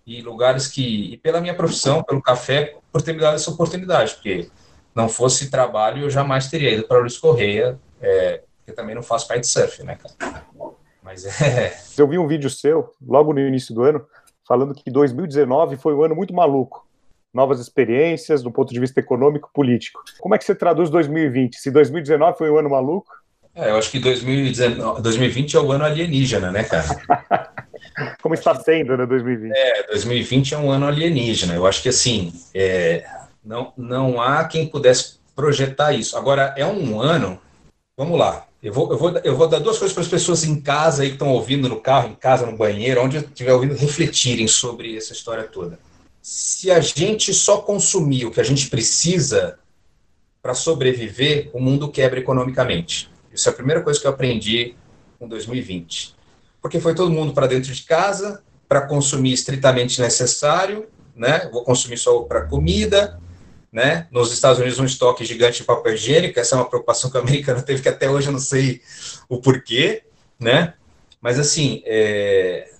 [0.06, 4.14] e lugares que, e pela minha profissão, pelo café, por ter me dado essa oportunidade,
[4.14, 4.48] porque
[4.94, 9.28] não fosse trabalho, eu jamais teria ido para Luiz Correia, é, porque também não faço
[9.28, 10.44] kitesurf, né, cara?
[11.04, 11.78] Mas é.
[11.98, 14.06] Eu vi um vídeo seu, logo no início do ano,
[14.48, 16.86] falando que 2019 foi um ano muito maluco.
[17.34, 20.02] Novas experiências do ponto de vista econômico político.
[20.20, 21.58] Como é que você traduz 2020?
[21.58, 23.12] Se 2019 foi um ano maluco?
[23.54, 26.86] É, eu acho que 2019, 2020 é o ano alienígena, né, cara?
[28.22, 29.54] Como está sendo, né, 2020?
[29.56, 31.54] É, 2020 é um ano alienígena.
[31.54, 33.06] Eu acho que, assim, é,
[33.44, 36.18] não, não há quem pudesse projetar isso.
[36.18, 37.40] Agora, é um ano,
[37.98, 40.60] vamos lá, eu vou, eu vou, eu vou dar duas coisas para as pessoas em
[40.60, 44.48] casa aí que estão ouvindo no carro, em casa, no banheiro, onde estiver ouvindo, refletirem
[44.48, 45.78] sobre essa história toda.
[46.20, 49.60] Se a gente só consumir o que a gente precisa
[50.42, 53.08] para sobreviver, o mundo quebra economicamente.
[53.32, 54.76] Isso é a primeira coisa que eu aprendi
[55.20, 56.15] com 2020.
[56.66, 61.48] Porque foi todo mundo para dentro de casa, para consumir estritamente necessário, né?
[61.54, 63.22] Vou consumir só para comida,
[63.72, 64.08] né?
[64.10, 67.20] Nos Estados Unidos, um estoque gigante de papel higiênico, essa é uma preocupação que o
[67.22, 68.82] americano teve, que até hoje eu não sei
[69.30, 70.06] o porquê,
[70.40, 70.74] né?
[71.22, 72.72] Mas, assim, é...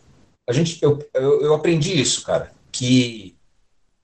[0.50, 3.38] a gente, eu, eu, eu aprendi isso, cara, que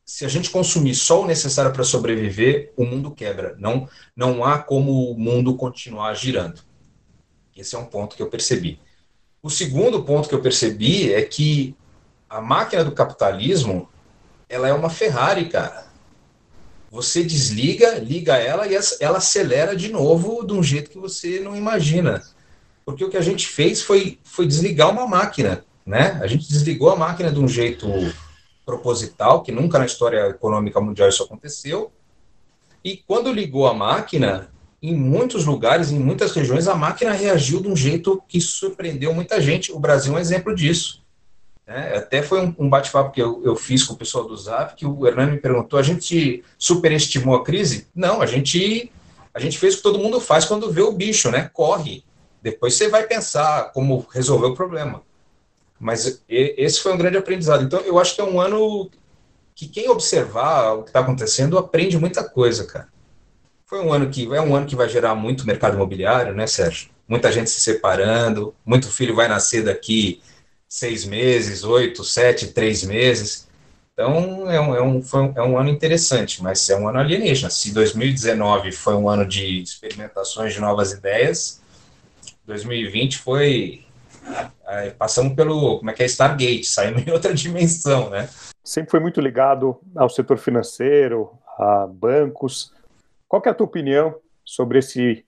[0.06, 3.56] se a gente consumir só o necessário para sobreviver, o mundo quebra.
[3.58, 6.62] Não, não há como o mundo continuar girando.
[7.58, 8.80] Esse é um ponto que eu percebi.
[9.44, 11.76] O segundo ponto que eu percebi é que
[12.30, 13.90] a máquina do capitalismo
[14.48, 15.88] ela é uma Ferrari, cara.
[16.92, 21.56] Você desliga, liga ela e ela acelera de novo de um jeito que você não
[21.56, 22.22] imagina.
[22.86, 26.20] Porque o que a gente fez foi, foi desligar uma máquina, né?
[26.22, 27.88] A gente desligou a máquina de um jeito
[28.64, 31.92] proposital, que nunca na história econômica mundial isso aconteceu.
[32.84, 37.68] E quando ligou a máquina, em muitos lugares, em muitas regiões, a máquina reagiu de
[37.68, 39.72] um jeito que surpreendeu muita gente.
[39.72, 41.02] O Brasil é um exemplo disso.
[41.68, 44.76] É, até foi um, um bate-papo que eu, eu, fiz com o pessoal do Zap,
[44.76, 47.88] que o Hernani me perguntou: a gente superestimou a crise?
[47.94, 48.92] Não, a gente,
[49.34, 51.50] a gente fez o que todo mundo faz quando vê o bicho, né?
[51.54, 52.04] Corre.
[52.42, 55.04] Depois você vai pensar como resolver o problema.
[55.80, 57.64] Mas esse foi um grande aprendizado.
[57.64, 58.90] Então, eu acho que é um ano
[59.56, 62.88] que quem observar o que está acontecendo aprende muita coisa, cara.
[63.72, 66.90] Foi um ano que é um ano que vai gerar muito mercado imobiliário, né, Sérgio?
[67.08, 70.22] Muita gente se separando, muito filho vai nascer daqui
[70.68, 73.48] seis meses, oito, sete, três meses.
[73.94, 77.00] Então, é um, é, um, foi um, é um ano interessante, mas é um ano
[77.00, 77.50] alienígena.
[77.50, 81.62] Se 2019 foi um ano de experimentações de novas ideias,
[82.46, 83.86] 2020 foi.
[84.98, 85.78] Passamos pelo.
[85.78, 86.08] Como é que é?
[86.08, 88.28] Stargate, saímos em outra dimensão, né?
[88.66, 92.74] Sempre foi muito ligado ao setor financeiro, a bancos.
[93.32, 95.24] Qual é a tua opinião sobre esse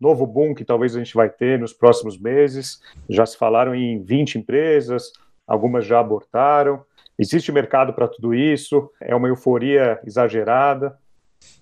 [0.00, 2.78] novo boom que talvez a gente vai ter nos próximos meses.
[3.10, 5.10] Já se falaram em 20 empresas,
[5.44, 6.84] algumas já abortaram.
[7.18, 8.88] Existe mercado para tudo isso?
[9.00, 10.96] É uma euforia exagerada?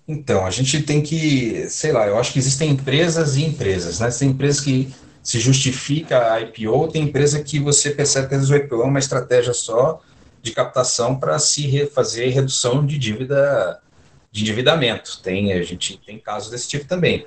[0.07, 4.09] Então, a gente tem que, sei lá, eu acho que existem empresas e empresas, né?
[4.11, 8.83] Tem empresas que se justifica a IPO, tem empresa que você percebe que o IPO
[8.83, 9.99] é uma estratégia só
[10.43, 13.81] de captação para se fazer redução de dívida,
[14.35, 15.21] de endividamento.
[15.23, 17.25] Tem, a gente tem casos desse tipo também.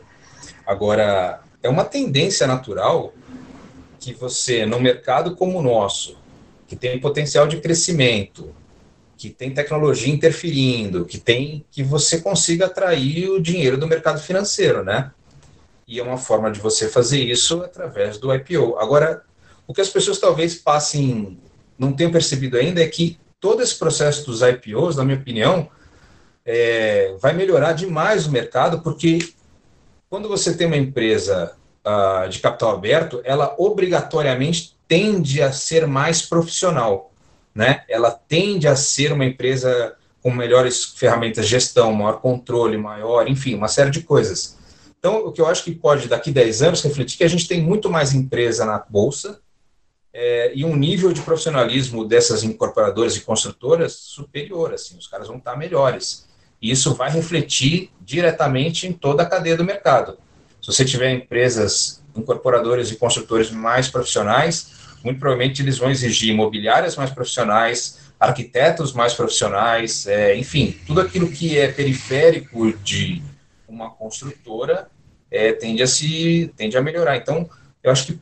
[0.66, 3.14] Agora, é uma tendência natural
[3.99, 6.18] que você, no mercado como o nosso,
[6.66, 8.55] que tem potencial de crescimento,
[9.16, 14.85] que tem tecnologia interferindo, que tem que você consiga atrair o dinheiro do mercado financeiro,
[14.85, 15.11] né?
[15.87, 18.77] E é uma forma de você fazer isso através do IPO.
[18.79, 19.23] Agora,
[19.66, 21.38] o que as pessoas talvez passem,
[21.79, 25.71] não tenham percebido ainda é que todo esse processo dos IPOs, na minha opinião,
[26.51, 29.19] é, vai melhorar demais o mercado, porque
[30.09, 31.53] quando você tem uma empresa
[31.85, 37.13] uh, de capital aberto, ela obrigatoriamente tende a ser mais profissional,
[37.55, 37.85] né?
[37.87, 43.55] Ela tende a ser uma empresa com melhores ferramentas de gestão, maior controle, maior, enfim,
[43.55, 44.57] uma série de coisas.
[44.99, 47.61] Então, o que eu acho que pode, daqui 10 anos, refletir que a gente tem
[47.61, 49.39] muito mais empresa na Bolsa
[50.15, 55.37] é, e um nível de profissionalismo dessas incorporadoras e construtoras superior, assim, os caras vão
[55.37, 56.27] estar melhores.
[56.61, 60.18] E isso vai refletir diretamente em toda a cadeia do mercado.
[60.61, 64.73] Se você tiver empresas, incorporadores e construtores mais profissionais,
[65.05, 71.31] muito provavelmente eles vão exigir imobiliárias mais profissionais, arquitetos mais profissionais, é, enfim, tudo aquilo
[71.31, 73.23] que é periférico de
[73.68, 74.88] uma construtora
[75.31, 77.16] é, tende a se tende a melhorar.
[77.16, 77.49] Então,
[77.83, 78.18] eu acho que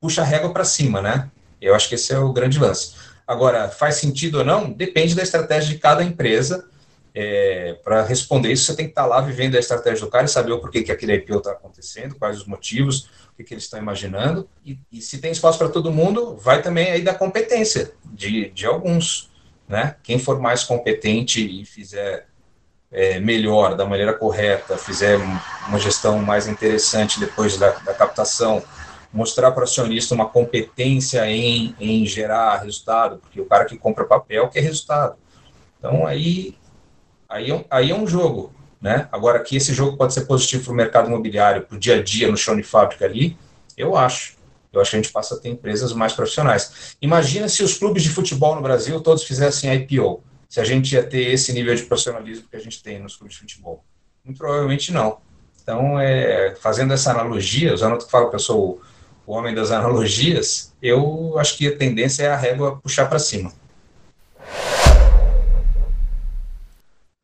[0.00, 1.30] puxa a régua para cima, né?
[1.60, 2.94] Eu acho que esse é o grande lance.
[3.26, 4.70] Agora, faz sentido ou não?
[4.70, 6.68] Depende da estratégia de cada empresa.
[7.16, 10.24] É, para responder isso, você tem que estar tá lá vivendo a estratégia do cara
[10.24, 13.54] e saber o porquê que aquele IPO está acontecendo, quais os motivos, o que, que
[13.54, 14.48] eles estão imaginando.
[14.64, 18.66] E, e se tem espaço para todo mundo, vai também aí da competência de, de
[18.66, 19.30] alguns.
[19.68, 19.94] Né?
[20.02, 22.26] Quem for mais competente e fizer
[22.90, 25.18] é, melhor, da maneira correta, fizer
[25.68, 28.62] uma gestão mais interessante depois da, da captação,
[29.12, 34.04] mostrar para o acionista uma competência em, em gerar resultado, porque o cara que compra
[34.04, 35.16] papel quer resultado.
[35.78, 36.56] Então, aí,
[37.28, 38.52] aí, é aí é um jogo.
[38.80, 39.08] Né?
[39.10, 42.02] Agora, que esse jogo pode ser positivo para o mercado imobiliário, para o dia a
[42.02, 43.36] dia, no chão de fábrica ali,
[43.76, 44.36] eu acho.
[44.72, 46.96] Eu acho que a gente passa a ter empresas mais profissionais.
[47.00, 51.02] Imagina se os clubes de futebol no Brasil todos fizessem IPO se a gente ia
[51.02, 53.84] ter esse nível de profissionalismo que a gente tem nos clubes de futebol.
[54.24, 55.18] Muito provavelmente não.
[55.62, 58.80] Então, é, fazendo essa analogia, usando que falo que eu sou o,
[59.26, 63.52] o homem das analogias, eu acho que a tendência é a régua puxar para cima.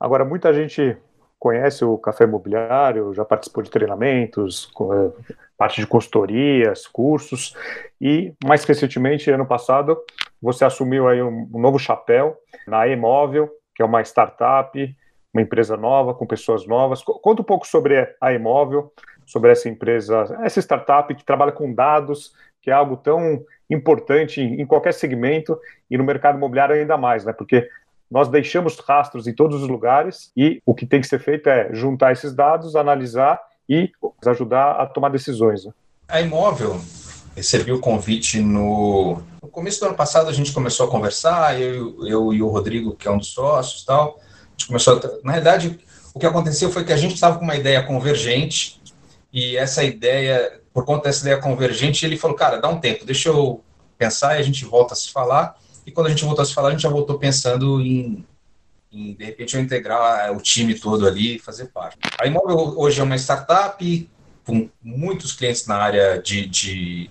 [0.01, 0.97] Agora, muita gente
[1.39, 7.55] conhece o café imobiliário, já participou de treinamentos, é, parte de consultorias, cursos,
[8.01, 9.99] e mais recentemente, ano passado,
[10.41, 12.37] você assumiu aí um, novo chapéu
[12.67, 14.97] na Emóvel, que é uma startup,
[15.33, 17.03] uma empresa nova, com pessoas novas.
[17.03, 18.93] Conta um pouco sobre a Emóvel,
[19.27, 24.67] sobre essa empresa, essa startup que trabalha com dados, que é algo tão importante em
[24.67, 25.59] qualquer segmento
[25.91, 27.33] e no mercado imobiliário ainda mais, né?
[27.33, 27.69] Porque
[28.11, 31.73] nós deixamos rastros em todos os lugares e o que tem que ser feito é
[31.73, 33.93] juntar esses dados, analisar e
[34.27, 35.65] ajudar a tomar decisões.
[35.65, 35.73] Né?
[36.09, 36.81] A Imóvel
[37.37, 42.05] recebeu o convite no, no, começo do ano passado, a gente começou a conversar, eu,
[42.05, 45.33] eu e o Rodrigo, que é um dos sócios tal, a gente começou a, na
[45.33, 45.79] realidade,
[46.13, 48.81] o que aconteceu foi que a gente estava com uma ideia convergente
[49.33, 53.29] e essa ideia, por conta dessa ideia convergente, ele falou, cara, dá um tempo, deixa
[53.29, 53.63] eu
[53.97, 56.55] pensar e a gente volta a se falar e quando a gente voltou a se
[56.55, 58.25] falar, a gente já voltou pensando em,
[58.93, 61.99] em de repente, eu integrar o time todo ali e fazer parte.
[62.19, 64.11] A Imóvel hoje é uma startup
[64.45, 67.11] com muitos clientes na área de, de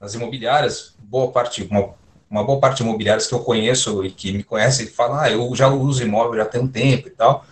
[0.00, 1.94] nas imobiliárias, boa parte, uma,
[2.28, 5.54] uma boa parte de imobiliárias que eu conheço e que me conhecem falam, ah, eu
[5.54, 7.44] já uso imóvel já tem um tempo e tal,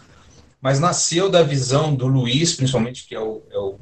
[0.60, 3.78] mas nasceu da visão do Luiz, principalmente, que é o, é o,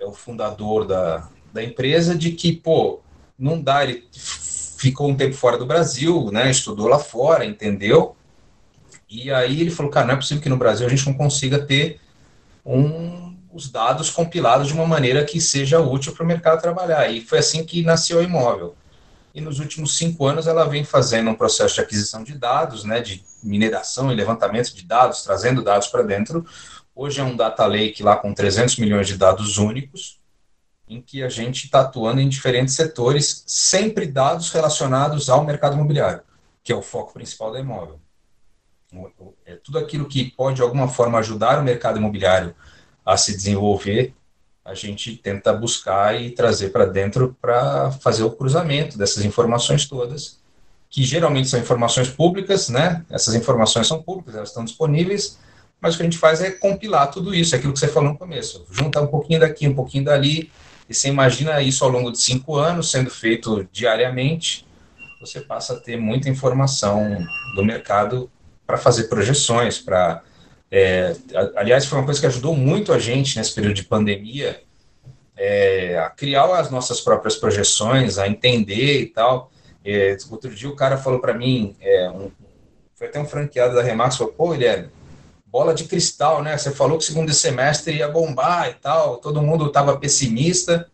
[0.00, 3.00] é o fundador da, da empresa, de que, pô,
[3.38, 4.08] não dá, ele
[4.82, 8.16] ficou um tempo fora do Brasil, né, estudou lá fora, entendeu?
[9.08, 11.64] E aí ele falou, cara, não é possível que no Brasil a gente não consiga
[11.64, 12.00] ter
[12.66, 17.08] um, os dados compilados de uma maneira que seja útil para o mercado trabalhar.
[17.08, 18.74] E foi assim que nasceu a Imóvel.
[19.32, 23.00] E nos últimos cinco anos ela vem fazendo um processo de aquisição de dados, né,
[23.00, 26.44] de mineração e levantamento de dados, trazendo dados para dentro.
[26.92, 30.18] Hoje é um data lake lá com 300 milhões de dados únicos,
[30.88, 36.22] em que a gente está atuando em diferentes setores, sempre dados relacionados ao mercado imobiliário,
[36.62, 38.00] que é o foco principal da imóvel.
[39.46, 42.54] É tudo aquilo que pode, de alguma forma, ajudar o mercado imobiliário
[43.04, 44.14] a se desenvolver,
[44.64, 50.40] a gente tenta buscar e trazer para dentro para fazer o cruzamento dessas informações todas,
[50.88, 53.04] que geralmente são informações públicas, né?
[53.10, 55.38] Essas informações são públicas, elas estão disponíveis,
[55.80, 58.12] mas o que a gente faz é compilar tudo isso, é aquilo que você falou
[58.12, 60.52] no começo, juntar um pouquinho daqui, um pouquinho dali,
[60.92, 64.66] e você imagina isso ao longo de cinco anos, sendo feito diariamente,
[65.20, 67.18] você passa a ter muita informação
[67.56, 68.30] do mercado
[68.66, 70.22] para fazer projeções, para.
[70.70, 71.14] É,
[71.56, 74.62] aliás, foi uma coisa que ajudou muito a gente nesse período de pandemia
[75.36, 79.50] é, a criar as nossas próprias projeções, a entender e tal.
[79.84, 82.30] É, outro dia o cara falou para mim, é, um,
[82.94, 84.88] foi até um franqueado da Remax, falou, pô, Guilherme,
[85.52, 86.56] bola de cristal, né?
[86.56, 90.90] Você falou que o segundo semestre ia bombar e tal, todo mundo estava pessimista,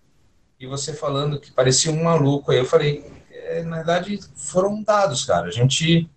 [0.58, 2.50] e você falando que parecia um maluco.
[2.50, 5.46] Aí eu falei, é, na verdade, foram dados, cara.
[5.46, 6.10] A gente.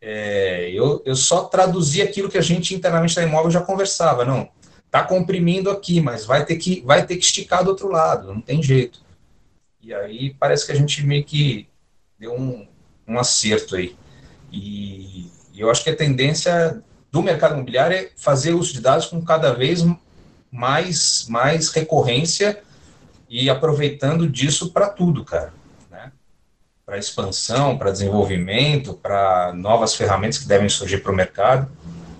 [0.00, 4.24] É, eu, eu só traduzi aquilo que a gente internamente na imóvel já conversava.
[4.24, 4.48] Não,
[4.90, 8.40] tá comprimindo aqui, mas vai ter que, vai ter que esticar do outro lado, não
[8.40, 9.00] tem jeito.
[9.80, 11.68] E aí parece que a gente meio que
[12.18, 12.66] deu um,
[13.06, 13.96] um acerto aí.
[14.52, 16.82] E, e eu acho que a tendência
[17.16, 19.82] do mercado imobiliário é fazer uso de dados com cada vez
[20.52, 22.62] mais, mais recorrência
[23.26, 25.50] e aproveitando disso para tudo, cara.
[25.90, 26.12] Né?
[26.84, 31.72] Para expansão, para desenvolvimento, para novas ferramentas que devem surgir para o mercado.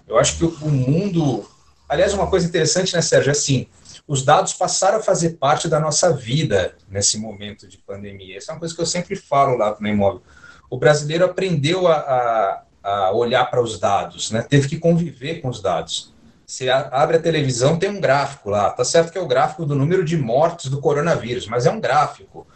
[0.09, 1.47] Eu acho que o mundo.
[1.87, 3.29] Aliás, uma coisa interessante, né, Sérgio?
[3.29, 3.67] É assim,
[4.09, 8.39] os dados passaram a fazer parte da nossa vida nesse momento de pandemia.
[8.39, 10.23] Essa é uma coisa que eu sempre falo lá no imóvel.
[10.71, 14.43] O brasileiro aprendeu a, a a olhar para os dados, né?
[14.43, 16.15] teve que conviver com os dados.
[16.47, 18.71] Você abre a televisão, tem um gráfico lá.
[18.71, 21.81] Tá certo que é o gráfico do número de mortes do coronavírus, mas é um
[21.81, 22.47] gráfico.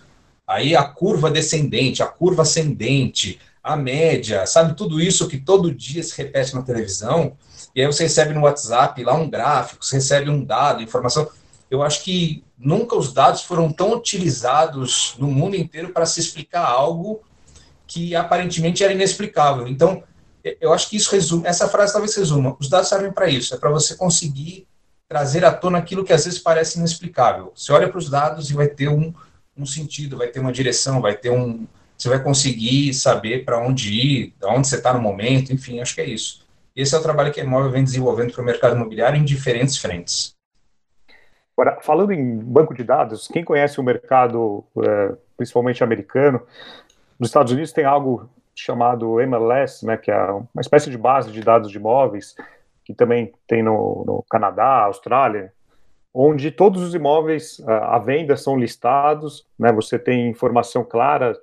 [0.46, 4.76] Aí a curva descendente, a curva ascendente, a média, sabe?
[4.76, 7.36] Tudo isso que todo dia se repete na televisão.
[7.74, 11.28] E aí você recebe no WhatsApp lá um gráfico, você recebe um dado, informação.
[11.68, 16.64] Eu acho que nunca os dados foram tão utilizados no mundo inteiro para se explicar
[16.64, 17.20] algo
[17.88, 19.66] que aparentemente era inexplicável.
[19.66, 20.04] Então,
[20.60, 23.58] eu acho que isso resume, essa frase talvez resuma, os dados servem para isso, é
[23.58, 24.66] para você conseguir
[25.08, 27.52] trazer à tona aquilo que às vezes parece inexplicável.
[27.54, 29.12] Você olha para os dados e vai ter um,
[29.56, 31.66] um sentido, vai ter uma direção, vai ter um,
[31.98, 36.00] você vai conseguir saber para onde ir, onde você está no momento, enfim, acho que
[36.00, 36.46] é isso.
[36.74, 39.76] Esse é o trabalho que a Imóvel vem desenvolvendo para o mercado imobiliário em diferentes
[39.76, 40.34] frentes.
[41.56, 46.40] Agora, falando em banco de dados, quem conhece o mercado, é, principalmente americano,
[47.18, 48.30] nos Estados Unidos tem algo
[48.60, 52.34] chamado MLS, né, que é uma espécie de base de dados de imóveis,
[52.84, 55.52] que também tem no, no Canadá, Austrália,
[56.12, 61.36] onde todos os imóveis à venda são listados, né, você tem informação clara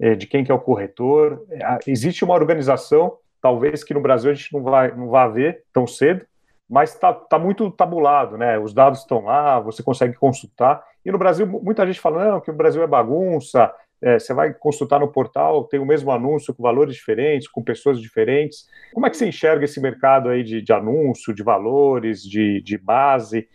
[0.00, 1.44] é, de quem que é o corretor,
[1.86, 5.86] existe uma organização, talvez que no Brasil a gente não vai, não vai ver tão
[5.86, 6.26] cedo,
[6.68, 11.18] mas está tá muito tabulado, né, os dados estão lá, você consegue consultar, e no
[11.18, 13.72] Brasil muita gente fala, não, que o Brasil é bagunça,
[14.02, 18.00] é, você vai consultar no portal, tem o mesmo anúncio com valores diferentes, com pessoas
[18.00, 18.66] diferentes.
[18.94, 22.78] Como é que você enxerga esse mercado aí de, de anúncio, de valores, de, de
[22.78, 23.46] base?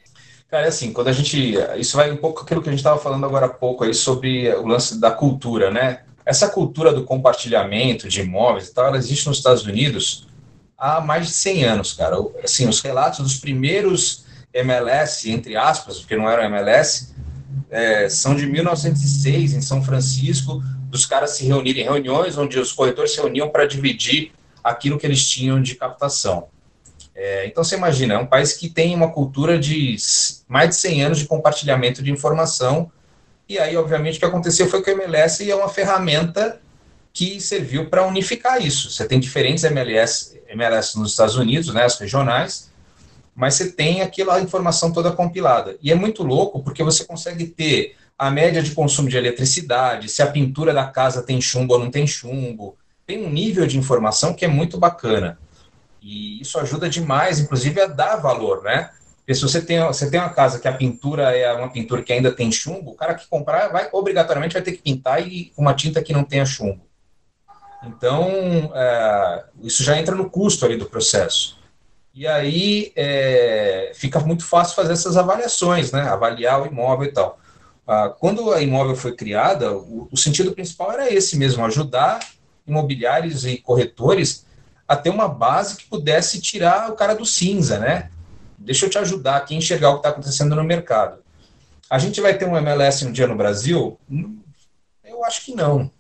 [0.47, 1.55] Cara, é assim, quando a gente.
[1.77, 4.47] Isso vai um pouco aquilo que a gente estava falando agora há pouco aí sobre
[4.53, 6.03] o lance da cultura, né?
[6.23, 10.27] Essa cultura do compartilhamento de imóveis e tal, ela existe nos Estados Unidos
[10.77, 12.17] há mais de 100 anos, cara.
[12.43, 17.14] Assim, os relatos dos primeiros MLS, entre aspas, porque não eram MLS,
[17.69, 22.71] é, são de 1906, em São Francisco, dos caras se reunirem em reuniões onde os
[22.71, 24.31] corretores se reuniam para dividir
[24.63, 26.47] aquilo que eles tinham de captação.
[27.13, 29.95] É, então, você imagina, é um país que tem uma cultura de
[30.47, 32.91] mais de 100 anos de compartilhamento de informação,
[33.47, 36.59] e aí, obviamente, o que aconteceu foi que o MLS é uma ferramenta
[37.13, 38.89] que serviu para unificar isso.
[38.89, 42.69] Você tem diferentes MLS, MLS nos Estados Unidos, né, as regionais,
[43.35, 45.77] mas você tem aquela informação toda compilada.
[45.81, 50.21] E é muito louco porque você consegue ter a média de consumo de eletricidade, se
[50.21, 52.77] a pintura da casa tem chumbo ou não tem chumbo.
[53.05, 55.37] Tem um nível de informação que é muito bacana.
[56.01, 58.91] E isso ajuda demais, inclusive, a dar valor, né?
[59.17, 62.13] Porque se você tem, você tem uma casa que a pintura é uma pintura que
[62.13, 65.73] ainda tem chumbo, o cara que comprar vai obrigatoriamente vai ter que pintar e uma
[65.73, 66.85] tinta que não tenha chumbo.
[67.83, 71.57] Então, é, isso já entra no custo ali do processo.
[72.15, 76.01] E aí é, fica muito fácil fazer essas avaliações, né?
[76.03, 77.37] Avaliar o imóvel e tal.
[77.85, 82.19] Ah, quando a imóvel foi criada, o, o sentido principal era esse mesmo, ajudar
[82.65, 84.45] imobiliários e corretores
[84.87, 88.09] a ter uma base que pudesse tirar o cara do cinza, né?
[88.57, 91.19] Deixa eu te ajudar aqui a enxergar o que está acontecendo no mercado.
[91.89, 93.99] A gente vai ter um MLS um dia no Brasil?
[94.09, 94.39] Hum,
[95.03, 95.91] eu acho que não.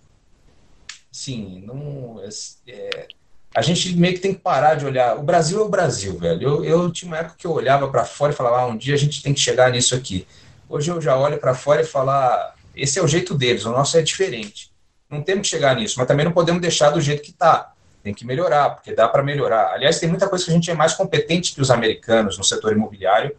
[1.11, 2.21] Sim, não.
[2.67, 3.07] É,
[3.55, 5.17] a gente meio que tem que parar de olhar.
[5.17, 6.41] O Brasil é o Brasil, velho.
[6.41, 8.93] Eu, eu tinha uma época que eu olhava para fora e falava, ah, um dia
[8.93, 10.27] a gente tem que chegar nisso aqui.
[10.67, 13.71] Hoje eu já olho para fora e falar, ah, esse é o jeito deles, o
[13.71, 14.71] nosso é diferente.
[15.09, 17.71] Não temos que chegar nisso, mas também não podemos deixar do jeito que está
[18.05, 19.73] tem que melhorar, porque dá para melhorar.
[19.73, 22.71] Aliás, tem muita coisa que a gente é mais competente que os americanos no setor
[22.73, 23.35] imobiliário,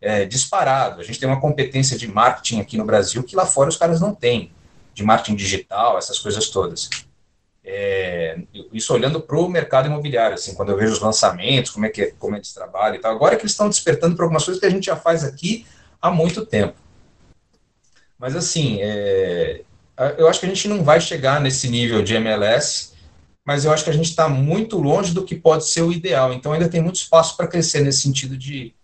[0.00, 1.00] é, disparado.
[1.00, 4.00] A gente tem uma competência de marketing aqui no Brasil que lá fora os caras
[4.00, 4.52] não têm,
[4.94, 6.88] de marketing digital, essas coisas todas.
[7.64, 8.38] É,
[8.72, 12.12] isso olhando para o mercado imobiliário, assim, quando eu vejo os lançamentos, como é que
[12.18, 13.12] como eles trabalham e tal.
[13.12, 15.66] Agora é que eles estão despertando para algumas coisas que a gente já faz aqui
[16.00, 16.74] há muito tempo.
[18.18, 19.62] Mas assim, é,
[20.18, 22.94] eu acho que a gente não vai chegar nesse nível de MLS
[23.44, 26.32] mas eu acho que a gente está muito longe do que pode ser o ideal.
[26.32, 28.74] Então, ainda tem muito espaço para crescer nesse sentido de,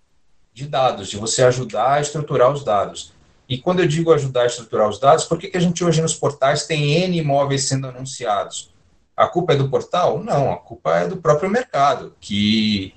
[0.53, 3.13] de dados, de você ajudar a estruturar os dados.
[3.51, 6.01] E quando eu digo ajudar a estruturar os dados, por que, que a gente hoje
[6.01, 8.73] nos portais tem N imóveis sendo anunciados?
[9.17, 10.23] A culpa é do portal?
[10.23, 12.95] Não, a culpa é do próprio mercado, que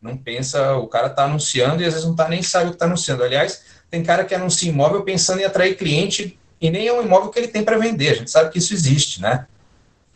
[0.00, 2.76] não pensa, o cara está anunciando e às vezes não tá, nem sabe o que
[2.76, 3.24] está anunciando.
[3.24, 7.30] Aliás, tem cara que anuncia imóvel pensando em atrair cliente e nem é um imóvel
[7.30, 8.10] que ele tem para vender.
[8.10, 9.48] A gente sabe que isso existe, né?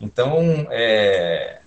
[0.00, 1.62] Então, é,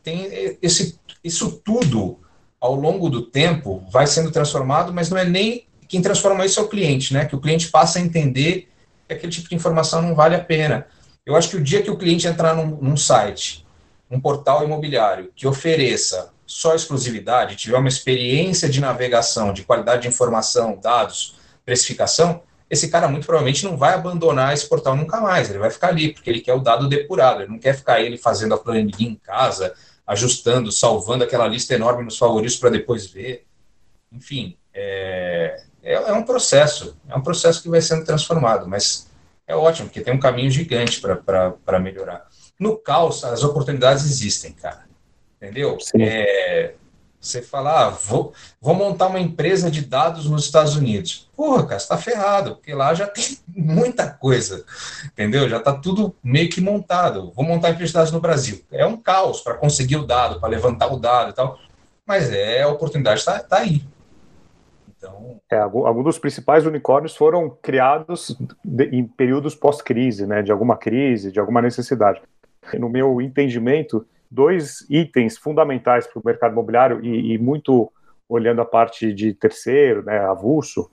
[0.00, 2.20] tem esse, isso tudo,
[2.60, 6.62] ao longo do tempo, vai sendo transformado, mas não é nem quem transforma isso é
[6.62, 7.24] o cliente, né?
[7.24, 8.68] Que o cliente passa a entender
[9.06, 10.86] que aquele tipo de informação não vale a pena.
[11.24, 13.66] Eu acho que o dia que o cliente entrar num, num site,
[14.10, 20.08] um portal imobiliário, que ofereça só exclusividade, tiver uma experiência de navegação, de qualidade de
[20.08, 25.58] informação, dados, precificação, esse cara muito provavelmente não vai abandonar esse portal nunca mais, ele
[25.58, 28.54] vai ficar ali, porque ele quer o dado depurado, ele não quer ficar ele fazendo
[28.54, 29.74] a planilha em casa,
[30.06, 33.46] ajustando, salvando aquela lista enorme nos favoritos para depois ver.
[34.12, 39.08] enfim, é, é, é, um processo, é um processo que vai sendo transformado, mas
[39.46, 42.26] é ótimo, porque tem um caminho gigante para melhorar.
[42.58, 44.84] No caos, as oportunidades existem, cara.
[45.36, 45.76] Entendeu?
[46.00, 46.74] É,
[47.20, 51.28] você falar, ah, vou, vou montar uma empresa de dados nos Estados Unidos.
[51.36, 54.64] Porra, cara, você tá ferrado, porque lá já tem muita coisa,
[55.04, 55.48] entendeu?
[55.48, 57.32] Já tá tudo meio que montado.
[57.34, 58.64] Vou montar empresa de dados no Brasil.
[58.70, 61.58] É um caos para conseguir o dado, para levantar o dado e tal,
[62.06, 63.82] mas é a oportunidade está tá aí.
[65.04, 65.40] Então...
[65.50, 68.36] É, alguns dos principais unicórnios foram criados
[68.90, 72.22] em períodos pós-crise, né, de alguma crise, de alguma necessidade.
[72.78, 77.92] No meu entendimento, dois itens fundamentais para o mercado imobiliário e, e, muito
[78.28, 80.90] olhando a parte de terceiro, né, avulso,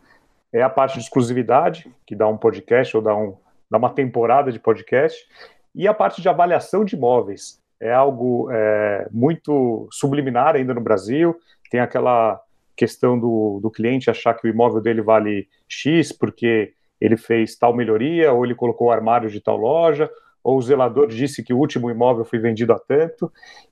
[0.51, 3.37] é a parte de exclusividade, que dá um podcast ou dá, um,
[3.69, 5.25] dá uma temporada de podcast,
[5.73, 7.61] e a parte de avaliação de imóveis.
[7.79, 11.39] É algo é, muito subliminar ainda no Brasil,
[11.71, 12.39] tem aquela
[12.75, 17.75] questão do, do cliente achar que o imóvel dele vale X porque ele fez tal
[17.75, 20.09] melhoria, ou ele colocou armário de tal loja,
[20.43, 23.31] ou o zelador disse que o último imóvel foi vendido a tanto.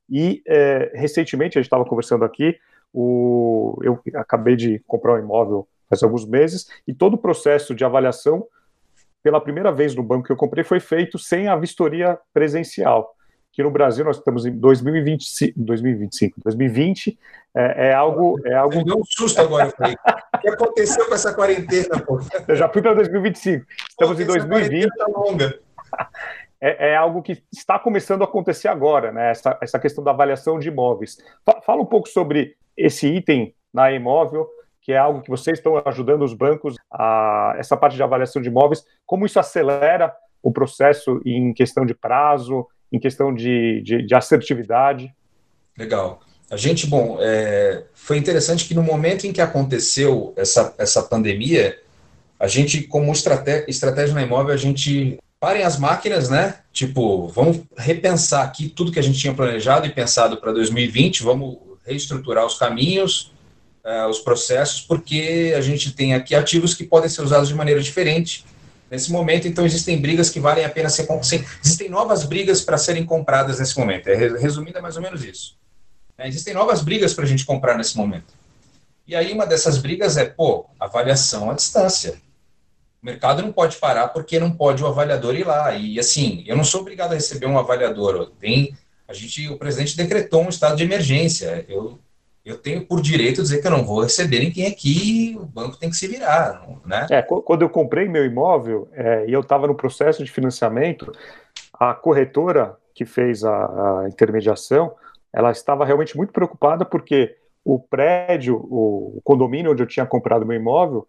[0.10, 2.58] E é, recentemente, a gente estava conversando aqui,
[2.92, 7.84] o, eu acabei de comprar um imóvel faz alguns meses, e todo o processo de
[7.84, 8.46] avaliação,
[9.24, 13.16] pela primeira vez no banco que eu comprei, foi feito sem a vistoria presencial.
[13.60, 17.20] Que no Brasil nós estamos em 2025, 2025 2020,
[17.54, 18.40] é, é algo.
[18.46, 18.86] É algo...
[18.86, 19.96] Deu um susto agora, eu falei.
[20.34, 22.22] o que aconteceu com essa quarentena, pô?
[22.48, 23.66] Eu já fui para 2025.
[23.90, 24.90] Estamos pô, em 2020.
[25.10, 25.60] Longa.
[26.62, 29.32] É, é, algo que está começando a acontecer agora, né?
[29.32, 31.18] Essa, essa questão da avaliação de imóveis.
[31.66, 34.48] Fala um pouco sobre esse item na imóvel,
[34.82, 38.48] que é algo que vocês estão ajudando os bancos a essa parte de avaliação de
[38.48, 44.16] imóveis, como isso acelera o processo em questão de prazo, em questão de, de, de
[44.16, 45.14] assertividade.
[45.78, 46.22] Legal.
[46.50, 51.78] A gente, bom, é, foi interessante que no momento em que aconteceu essa, essa pandemia,
[52.40, 56.56] a gente, como estratégia, estratégia na imóvel, a gente parem as máquinas, né?
[56.74, 61.58] Tipo, vamos repensar aqui tudo que a gente tinha planejado e pensado para 2020, vamos
[61.86, 63.32] reestruturar os caminhos,
[63.86, 67.80] uh, os processos, porque a gente tem aqui ativos que podem ser usados de maneira
[67.80, 68.44] diferente
[68.90, 71.08] nesse momento, então existem brigas que valem a pena ser
[71.64, 74.08] existem novas brigas para serem compradas nesse momento.
[74.08, 75.58] É, resumindo, é mais ou menos isso.
[76.18, 76.28] Né?
[76.28, 78.34] Existem novas brigas para a gente comprar nesse momento.
[79.08, 82.22] E aí uma dessas brigas é, pô, avaliação à distância.
[83.02, 85.74] O mercado não pode parar porque não pode o avaliador ir lá.
[85.74, 88.32] E assim, eu não sou obrigado a receber um avaliador.
[88.40, 88.76] Tem,
[89.08, 91.66] a gente, o presidente decretou um estado de emergência.
[91.68, 91.98] Eu,
[92.46, 95.38] eu tenho por direito dizer que eu não vou receber ninguém aqui.
[95.40, 97.08] O banco tem que se virar, né?
[97.12, 101.12] É, quando eu comprei meu imóvel é, e eu estava no processo de financiamento,
[101.74, 104.94] a corretora que fez a, a intermediação
[105.32, 110.58] ela estava realmente muito preocupada porque o prédio, o, condomínio onde eu tinha comprado meu
[110.58, 111.08] imóvel,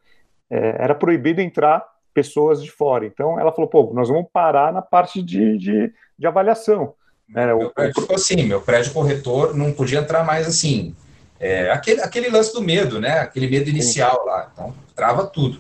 [0.50, 3.06] é, era proibido entrar pessoas de fora.
[3.06, 6.94] Então ela falou, pô, nós vamos parar na parte de, de, de avaliação.
[7.34, 10.94] É, meu o, prédio ficou assim, meu prédio corretor não podia entrar mais assim.
[11.40, 13.20] É, aquele, aquele lance do medo, né?
[13.20, 14.50] Aquele medo inicial lá.
[14.52, 15.58] Então, trava tudo.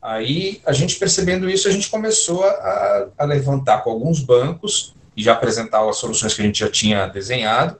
[0.00, 5.22] Aí, a gente percebendo isso, a gente começou a, a levantar com alguns bancos e
[5.22, 7.78] já apresentar as soluções que a gente já tinha desenhado,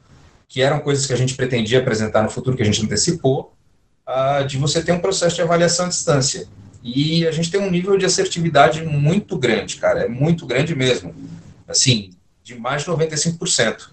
[0.48, 3.54] que eram coisas que a gente pretendia apresentar no futuro, que a gente antecipou,
[4.06, 6.46] uh, de você ter um processo de avaliação à distância.
[6.82, 11.14] E a gente tem um nível de assertividade muito grande, cara, é muito grande mesmo.
[11.66, 12.10] Assim,
[12.42, 13.88] de mais de 95%,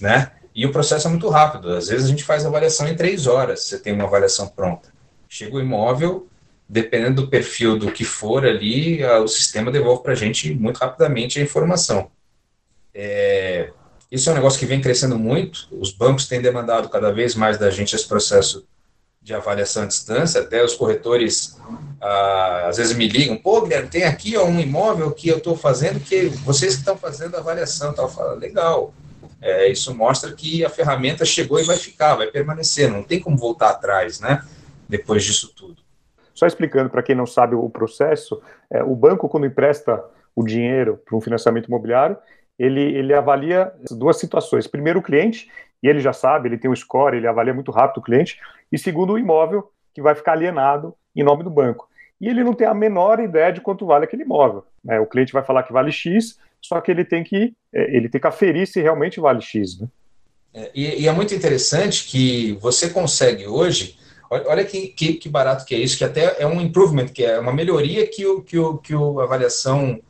[0.00, 0.32] né?
[0.58, 1.70] E o processo é muito rápido.
[1.70, 4.92] Às vezes a gente faz avaliação em três horas, você tem uma avaliação pronta.
[5.28, 6.26] Chega o imóvel,
[6.68, 11.38] dependendo do perfil do que for ali, o sistema devolve para a gente muito rapidamente
[11.38, 12.10] a informação.
[12.92, 13.70] É,
[14.10, 15.68] isso é um negócio que vem crescendo muito.
[15.70, 18.66] Os bancos têm demandado cada vez mais da gente esse processo
[19.22, 20.40] de avaliação à distância.
[20.40, 21.56] Até os corretores
[22.66, 26.00] às vezes me ligam: pô, Guilherme, tem aqui ó, um imóvel que eu estou fazendo
[26.00, 27.92] que vocês que estão fazendo a avaliação.
[27.92, 28.08] Tal.
[28.08, 28.92] Falo, legal.
[29.40, 32.90] É, isso mostra que a ferramenta chegou e vai ficar, vai permanecer.
[32.90, 34.42] Não tem como voltar atrás, né?
[34.88, 35.82] Depois disso tudo.
[36.34, 41.00] Só explicando para quem não sabe o processo, é, o banco, quando empresta o dinheiro
[41.04, 42.16] para um financiamento imobiliário,
[42.58, 44.66] ele, ele avalia duas situações.
[44.66, 45.50] Primeiro, o cliente,
[45.82, 48.40] e ele já sabe, ele tem um score, ele avalia muito rápido o cliente.
[48.70, 51.88] E segundo, o imóvel, que vai ficar alienado em nome do banco.
[52.20, 54.64] E ele não tem a menor ideia de quanto vale aquele imóvel.
[54.84, 54.98] Né?
[54.98, 58.20] O cliente vai falar que vale X, só que ele tem que, é, ele tem
[58.20, 59.80] que aferir se realmente vale X.
[59.80, 59.88] Né?
[60.54, 63.96] É, e, e, é muito interessante que você consegue hoje,
[64.30, 67.38] olha, que, que, que, barato que é isso, que até é um improvement, que é
[67.38, 70.00] uma melhoria que o, que o, que o avaliação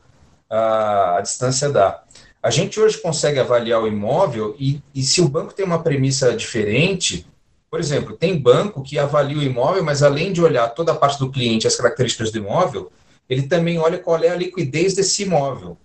[0.49, 2.03] a, a distância dá.
[2.41, 6.35] A gente hoje consegue avaliar o imóvel e, e se o banco tem uma premissa
[6.35, 7.27] diferente,
[7.69, 11.19] Por exemplo, tem banco que avalia o imóvel, mas além de olhar toda a parte
[11.19, 12.91] do cliente, as características do imóvel,
[13.29, 15.77] ele também olha qual é a liquidez desse imóvel.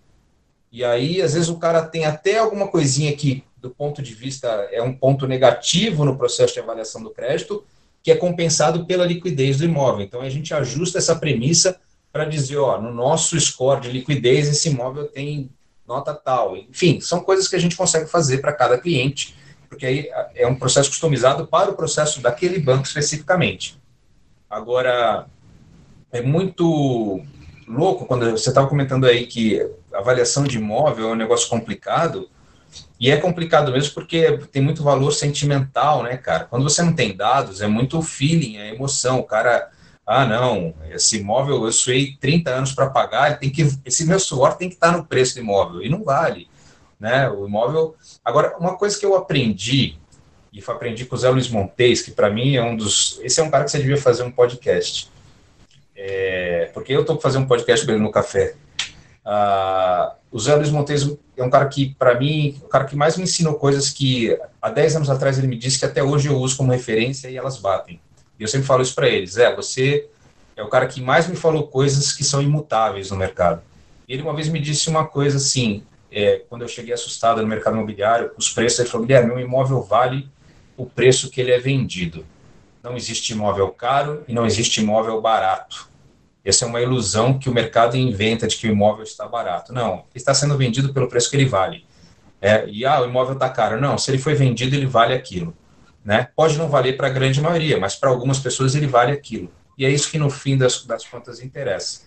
[0.74, 4.48] E aí, às vezes, o cara tem até alguma coisinha que, do ponto de vista,
[4.72, 7.64] é um ponto negativo no processo de avaliação do crédito,
[8.02, 10.04] que é compensado pela liquidez do imóvel.
[10.04, 11.80] Então, a gente ajusta essa premissa
[12.12, 15.48] para dizer, ó, no nosso score de liquidez, esse imóvel tem
[15.86, 16.56] nota tal.
[16.56, 19.36] Enfim, são coisas que a gente consegue fazer para cada cliente
[19.74, 23.76] porque aí é um processo customizado para o processo daquele banco especificamente.
[24.48, 25.26] Agora,
[26.12, 27.20] é muito
[27.66, 29.60] louco quando você estava comentando aí que
[29.92, 32.28] avaliação de imóvel é um negócio complicado,
[32.98, 36.44] e é complicado mesmo porque tem muito valor sentimental, né, cara?
[36.44, 39.20] Quando você não tem dados, é muito feeling, é emoção.
[39.20, 39.70] O cara,
[40.06, 44.54] ah, não, esse imóvel eu suei 30 anos para pagar, tem que, esse meu suor
[44.54, 46.48] tem que estar no preço do imóvel, e não vale
[47.04, 47.28] né?
[47.28, 47.94] O imóvel.
[48.24, 49.98] Agora, uma coisa que eu aprendi,
[50.52, 53.20] e aprendi com o Zé Luiz Montes, que para mim é um dos.
[53.22, 55.10] Esse é um cara que você devia fazer um podcast.
[55.96, 58.54] É, porque eu estou fazendo um podcast no café.
[59.24, 63.16] Ah, o Zé Luiz Montes é um cara que, para mim, o cara que mais
[63.16, 66.36] me ensinou coisas que há 10 anos atrás ele me disse que até hoje eu
[66.36, 68.00] uso como referência e elas batem.
[68.38, 70.08] E eu sempre falo isso para ele: Zé, você
[70.56, 73.62] é o cara que mais me falou coisas que são imutáveis no mercado.
[74.08, 77.76] Ele uma vez me disse uma coisa assim: é, quando eu cheguei assustado no mercado
[77.76, 80.28] imobiliário, os preços, ele falou, Guilherme, meu imóvel vale
[80.76, 82.24] o preço que ele é vendido.
[82.84, 85.88] Não existe imóvel caro e não existe imóvel barato.
[86.44, 89.72] Essa é uma ilusão que o mercado inventa de que o imóvel está barato.
[89.72, 91.86] Não, está sendo vendido pelo preço que ele vale.
[92.42, 93.80] É, e ah, o imóvel está caro.
[93.80, 95.56] Não, se ele foi vendido, ele vale aquilo.
[96.04, 96.28] Né?
[96.36, 99.50] Pode não valer para a grande maioria, mas para algumas pessoas ele vale aquilo.
[99.78, 102.02] E é isso que no fim das, das contas interessa.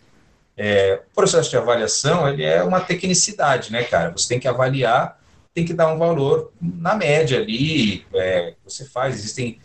[0.55, 4.11] É, o processo de avaliação ele é uma tecnicidade, né, cara?
[4.11, 5.19] Você tem que avaliar,
[5.55, 8.05] tem que dar um valor na média ali.
[8.13, 9.59] É, você faz, existem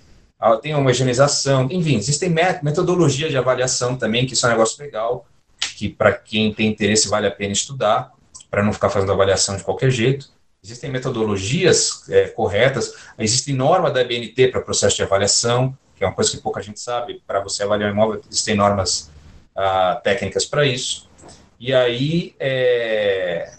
[0.61, 5.27] tem homogeneização, enfim, existem metodologias de avaliação também, que isso é um negócio legal,
[5.77, 8.13] que para quem tem interesse vale a pena estudar,
[8.51, 10.31] para não ficar fazendo avaliação de qualquer jeito.
[10.63, 16.15] Existem metodologias é, corretas, existe norma da BNT para processo de avaliação, que é uma
[16.15, 19.11] coisa que pouca gente sabe, para você avaliar um imóvel, existem normas
[19.57, 21.09] uh, técnicas para isso.
[21.59, 23.53] E aí é,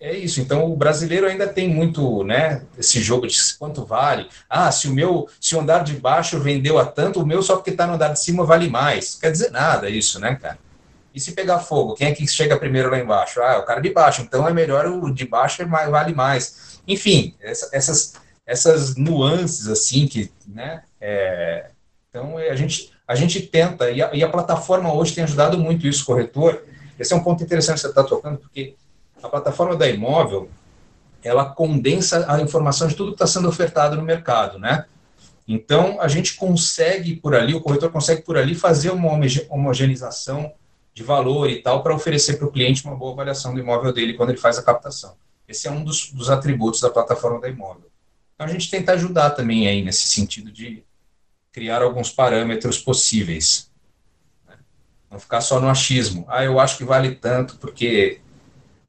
[0.00, 0.40] é isso.
[0.40, 4.28] Então o brasileiro ainda tem muito, né, esse jogo de quanto vale.
[4.48, 7.56] Ah, se o meu, se o andar de baixo vendeu a tanto, o meu só
[7.56, 9.16] porque está no andar de cima vale mais.
[9.16, 10.58] Quer dizer nada isso, né, cara?
[11.14, 13.40] E se pegar fogo, quem é que chega primeiro lá embaixo?
[13.42, 14.22] Ah, é o cara de baixo.
[14.22, 16.80] Então é melhor o de baixo é vale mais.
[16.86, 18.14] Enfim, essa, essas
[18.46, 20.82] essas nuances assim que, né?
[21.00, 21.70] É,
[22.08, 25.84] então a gente a gente tenta, e a, e a, plataforma hoje tem ajudado muito
[25.84, 26.62] isso, corretor.
[26.96, 28.76] Esse é um ponto interessante que você está tocando, porque
[29.22, 30.50] a plataforma da imóvel,
[31.22, 34.86] ela condensa a informação de tudo que está sendo ofertado no mercado, né?
[35.46, 39.10] Então, a gente consegue por ali, o corretor consegue por ali fazer uma
[39.48, 40.52] homogeneização
[40.94, 44.14] de valor e tal para oferecer para o cliente uma boa avaliação do imóvel dele
[44.14, 45.16] quando ele faz a captação.
[45.48, 47.90] Esse é um dos, dos atributos da plataforma da imóvel.
[48.34, 50.84] Então, a gente tenta ajudar também aí nesse sentido de
[51.52, 53.70] criar alguns parâmetros possíveis.
[54.46, 54.54] Né?
[55.10, 56.24] Não ficar só no achismo.
[56.28, 58.20] Ah, eu acho que vale tanto porque,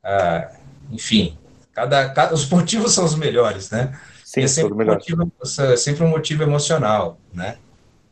[0.03, 0.51] ah,
[0.91, 1.37] enfim,
[1.73, 3.99] cada, cada, os motivos são os melhores, né?
[4.23, 7.57] Sim, é sempre, um motivo, é sempre um motivo emocional, né?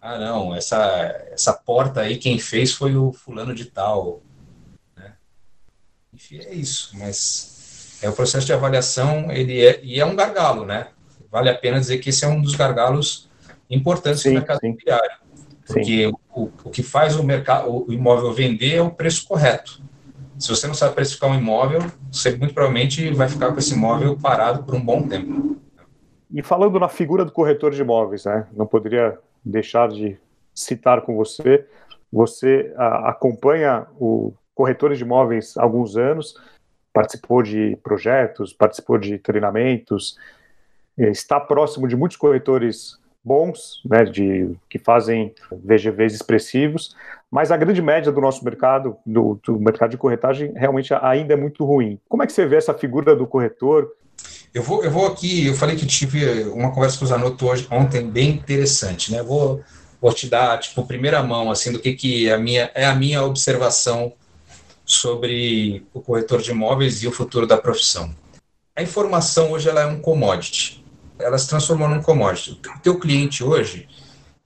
[0.01, 0.77] Ah, não, essa,
[1.31, 4.21] essa porta aí, quem fez foi o fulano de tal.
[4.95, 5.13] Né?
[6.13, 10.65] Enfim, é isso, mas é o processo de avaliação, ele é, e é um gargalo,
[10.65, 10.87] né?
[11.31, 13.29] Vale a pena dizer que esse é um dos gargalos
[13.69, 15.17] importantes sim, no mercado imobiliário.
[15.65, 19.81] Porque o, o, que faz o, mercado, o imóvel vender é o preço correto.
[20.39, 24.17] Se você não sabe precificar um imóvel, você muito provavelmente vai ficar com esse imóvel
[24.17, 25.57] parado por um bom tempo.
[26.31, 30.17] E falando na figura do corretor de imóveis, né, não poderia deixar de
[30.53, 31.67] citar com você,
[32.11, 36.35] você a, acompanha o corretores de imóveis há alguns anos,
[36.93, 40.17] participou de projetos, participou de treinamentos,
[40.97, 46.95] eh, está próximo de muitos corretores bons, né, de, que fazem VGVs expressivos,
[47.29, 51.37] mas a grande média do nosso mercado, do, do, mercado de corretagem, realmente ainda é
[51.37, 51.99] muito ruim.
[52.07, 53.91] Como é que você vê essa figura do corretor?
[54.53, 57.67] Eu vou, eu vou aqui, eu falei que tive uma conversa com o Zanotto hoje,
[57.69, 59.21] ontem bem interessante, né?
[59.21, 59.61] Vou,
[60.01, 62.95] vou te dar, tipo, primeira mão, assim, do que, que é, a minha, é a
[62.95, 64.11] minha observação
[64.83, 68.13] sobre o corretor de imóveis e o futuro da profissão.
[68.75, 70.83] A informação hoje ela é um commodity
[71.19, 72.59] ela se transformou num commodity.
[72.75, 73.87] O teu cliente hoje,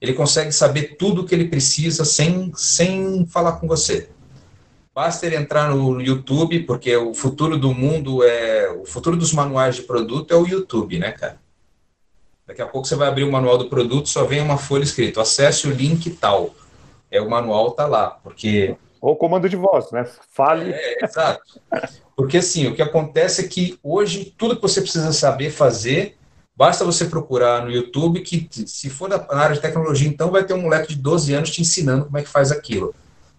[0.01, 4.09] ele consegue saber tudo o que ele precisa sem, sem falar com você.
[4.93, 8.69] Basta ele entrar no YouTube, porque o futuro do mundo é.
[8.71, 11.41] O futuro dos manuais de produto é o YouTube, né, cara?
[12.45, 15.21] Daqui a pouco você vai abrir o manual do produto, só vem uma folha escrito,
[15.21, 16.53] acesse o link tal.
[17.09, 18.75] É, o manual tá lá, porque...
[18.99, 20.05] Ou comando de voz, né?
[20.31, 20.71] Fale.
[20.73, 21.59] É, exato.
[22.15, 26.17] Porque, assim, o que acontece é que hoje tudo que você precisa saber fazer,
[26.55, 30.53] basta você procurar no YouTube, que se for na área de tecnologia, então vai ter
[30.53, 32.93] um moleque de 12 anos te ensinando como é que faz aquilo.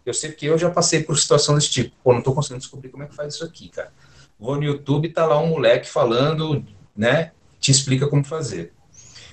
[0.05, 1.95] Eu sei que eu já passei por situação desse tipo.
[2.03, 3.91] Pô, não estou conseguindo descobrir como é que faz isso aqui, cara.
[4.39, 7.33] Vou no YouTube, tá lá um moleque falando, né?
[7.59, 8.73] Te explica como fazer.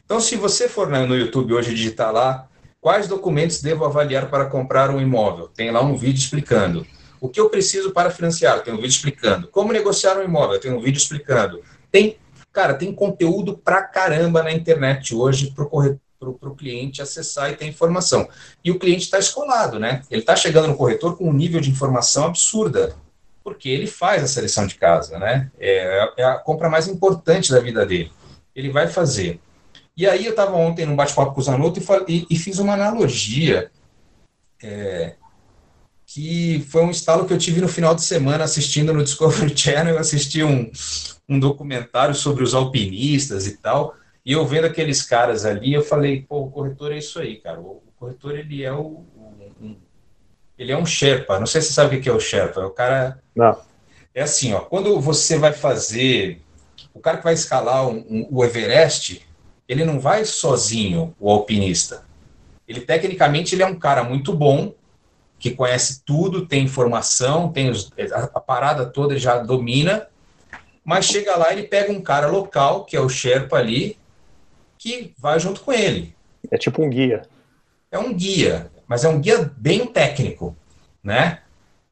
[0.06, 2.48] Então, se você for no YouTube hoje digitar lá,
[2.80, 5.48] quais documentos devo avaliar para comprar um imóvel?
[5.48, 6.86] Tem lá um vídeo explicando.
[7.20, 8.64] O que eu preciso para financiar?
[8.64, 9.48] Tem um vídeo explicando.
[9.50, 10.60] Como negociar um imóvel?
[10.60, 11.62] Tem um vídeo explicando.
[11.92, 12.18] Tem,
[12.52, 15.66] cara, tem conteúdo pra caramba na internet hoje para
[16.30, 18.28] o cliente acessar e ter informação.
[18.64, 20.02] E o cliente está escolado, né?
[20.10, 22.96] Ele está chegando no corretor com um nível de informação absurda,
[23.44, 25.52] porque ele faz a seleção de casa, né?
[25.60, 28.12] É, é a compra mais importante da vida dele.
[28.56, 29.40] Ele vai fazer.
[29.96, 33.70] E aí eu estava ontem num bate-papo com o Zanotto e, e, fiz uma analogia
[34.64, 35.16] é,
[36.06, 39.96] que foi um estalo que eu tive no final de semana assistindo no Discovery Channel,
[39.96, 40.70] eu assisti um,
[41.32, 46.26] um documentário sobre os alpinistas e tal, e eu vendo aqueles caras ali, eu falei,
[46.28, 49.06] pô, o corretor é isso aí, cara, o, corretor ele é o,
[49.62, 49.76] um,
[50.58, 52.66] ele é um Sherpa, não sei se você sabe o que é o Sherpa, é
[52.66, 53.22] o cara...
[53.34, 53.58] Não.
[54.14, 56.42] É assim, ó, quando você vai fazer,
[56.94, 59.26] o cara que vai escalar um, um, o Everest,
[59.70, 62.04] ele não vai sozinho, o alpinista.
[62.68, 64.74] Ele, tecnicamente, ele é um cara muito bom,
[65.40, 70.08] que conhece tudo, tem informação, tem os, a, a, parada toda ele já domina,
[70.84, 73.98] mas chega lá ele pega um cara local, que é o Sherpa ali,
[74.78, 76.16] que vai junto com ele.
[76.50, 77.24] É tipo um guia.
[77.92, 80.56] É um guia, mas é um guia bem técnico,
[81.04, 81.40] né?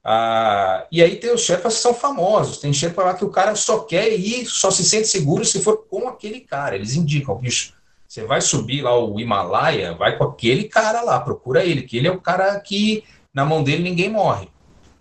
[0.04, 3.54] Ah, e aí tem os Sherpas que são famosos, tem Sherpa lá que o cara
[3.56, 6.76] só quer ir, só se sente seguro se for com aquele cara.
[6.76, 7.74] Eles indicam, bicho,
[8.08, 12.08] você vai subir lá o Himalaia, vai com aquele cara lá, procura ele, que ele
[12.08, 14.48] é o cara que na mão dele ninguém morre,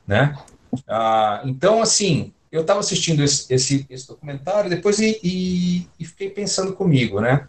[0.07, 0.37] né?
[0.87, 6.31] Ah, então, assim, eu estava assistindo esse, esse, esse, documentário depois e, e, e, fiquei
[6.31, 7.47] pensando comigo, né?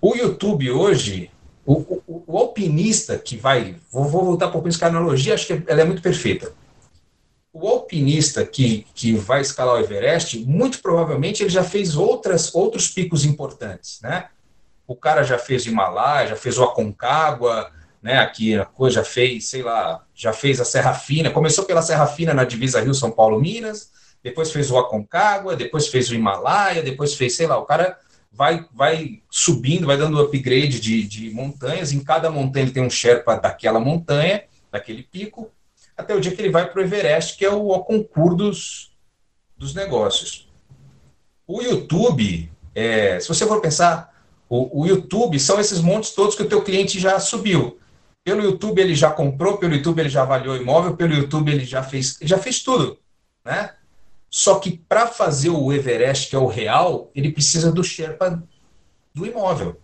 [0.00, 1.30] O YouTube hoje,
[1.64, 1.74] o,
[2.06, 5.84] o, o alpinista que vai, vou, vou voltar para a analogia, acho que ela é
[5.84, 6.52] muito perfeita
[7.52, 12.88] o alpinista que, que vai escalar o Everest, muito provavelmente ele já fez outras, outros
[12.88, 14.28] picos importantes, né?
[14.86, 17.70] O cara já fez o Himalaia, já fez o Aconcagua,
[18.02, 18.18] né?
[18.18, 21.30] Aqui a coisa já fez, sei lá, já fez a Serra Fina.
[21.30, 23.90] Começou pela Serra Fina na divisa Rio São Paulo Minas,
[24.22, 27.98] depois fez o Aconcagua, depois fez o Himalaia, depois fez, sei lá, o cara
[28.30, 31.92] vai vai subindo, vai dando upgrade de, de montanhas.
[31.92, 35.50] Em cada montanha ele tem um Sherpa daquela montanha, daquele pico
[36.00, 38.92] até o dia que ele vai para o Everest, que é o, o concurso dos,
[39.56, 40.48] dos negócios.
[41.46, 44.12] O YouTube, é, se você for pensar,
[44.48, 47.78] o, o, YouTube são esses montes todos que o teu cliente já subiu.
[48.24, 51.82] Pelo YouTube ele já comprou, pelo YouTube ele já avaliou imóvel, pelo YouTube ele já
[51.82, 52.98] fez, ele já fez tudo,
[53.44, 53.74] né?
[54.30, 58.40] Só que para fazer o Everest, que é o real, ele precisa do Sherpa
[59.12, 59.80] do imóvel.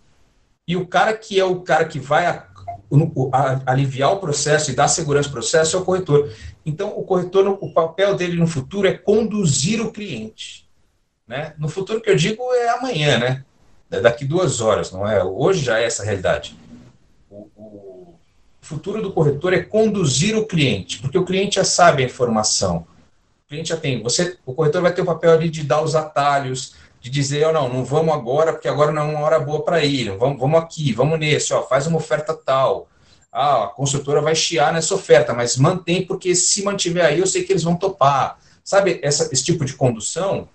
[0.65, 2.47] E o cara que é o cara que vai
[3.65, 6.33] aliviar o processo e dar segurança ao processo é o corretor.
[6.65, 10.67] Então, o corretor, o papel dele no futuro é conduzir o cliente.
[11.27, 11.53] Né?
[11.57, 13.45] No futuro que eu digo é amanhã, né?
[13.91, 15.23] É daqui duas horas, não é?
[15.23, 16.57] Hoje já é essa realidade.
[17.29, 18.15] O, o
[18.61, 22.85] futuro do corretor é conduzir o cliente, porque o cliente já sabe a informação.
[23.47, 24.03] Cliente já tem.
[24.03, 27.53] Você, o corretor vai ter o papel ali de dar os atalhos, de dizer, oh,
[27.53, 30.59] não, não vamos agora, porque agora não é uma hora boa para ir, vamos, vamos
[30.59, 32.89] aqui, vamos nesse, ó, faz uma oferta tal.
[33.31, 37.43] Ah, a construtora vai chiar nessa oferta, mas mantém, porque se mantiver aí, eu sei
[37.43, 38.37] que eles vão topar.
[38.63, 40.49] Sabe, essa, esse tipo de condução,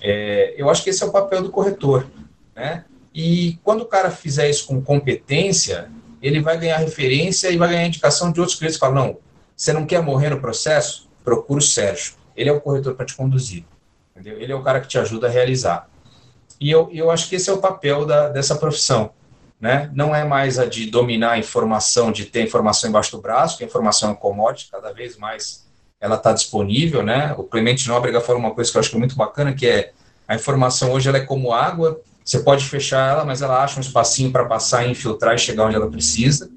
[0.00, 2.06] é, eu acho que esse é o papel do corretor,
[2.54, 2.84] né?
[3.14, 7.86] E quando o cara fizer isso com competência, ele vai ganhar referência e vai ganhar
[7.86, 9.16] indicação de outros clientes que falam, não,
[9.56, 11.07] você não quer morrer no processo?
[11.28, 13.64] Procura o Sérgio, ele é o corretor para te conduzir.
[14.12, 14.40] Entendeu?
[14.40, 15.86] Ele é o cara que te ajuda a realizar.
[16.58, 19.10] E eu, eu acho que esse é o papel da, dessa profissão.
[19.60, 19.90] Né?
[19.92, 23.64] Não é mais a de dominar a informação, de ter informação embaixo do braço, que
[23.64, 25.68] a informação é um commodity, cada vez mais
[26.00, 27.02] ela está disponível.
[27.02, 27.34] Né?
[27.36, 29.92] O Clemente Nóbrega falou uma coisa que eu acho que é muito bacana, que é
[30.26, 33.82] a informação hoje ela é como água, você pode fechar ela, mas ela acha um
[33.82, 36.50] espacinho para passar, infiltrar e chegar onde ela precisa.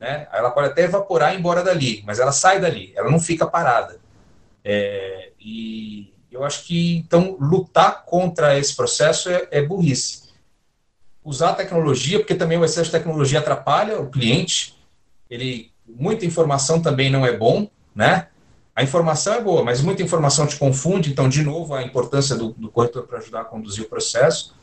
[0.00, 0.26] Né?
[0.32, 3.46] Ela pode até evaporar e ir embora dali, mas ela sai dali, ela não fica
[3.46, 4.00] parada.
[4.64, 10.30] É, e, eu acho que, então, lutar contra esse processo é, é burrice.
[11.24, 14.78] Usar a tecnologia, porque também o excesso de tecnologia atrapalha o cliente,
[15.28, 18.28] ele, muita informação também não é bom, né?
[18.74, 22.52] A informação é boa, mas muita informação te confunde, então, de novo, a importância do,
[22.52, 24.54] do corretor para ajudar a conduzir o processo.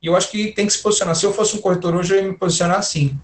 [0.00, 1.16] E eu acho que tem que se posicionar.
[1.16, 3.18] Se eu fosse um corretor hoje, eu ia me posicionar assim.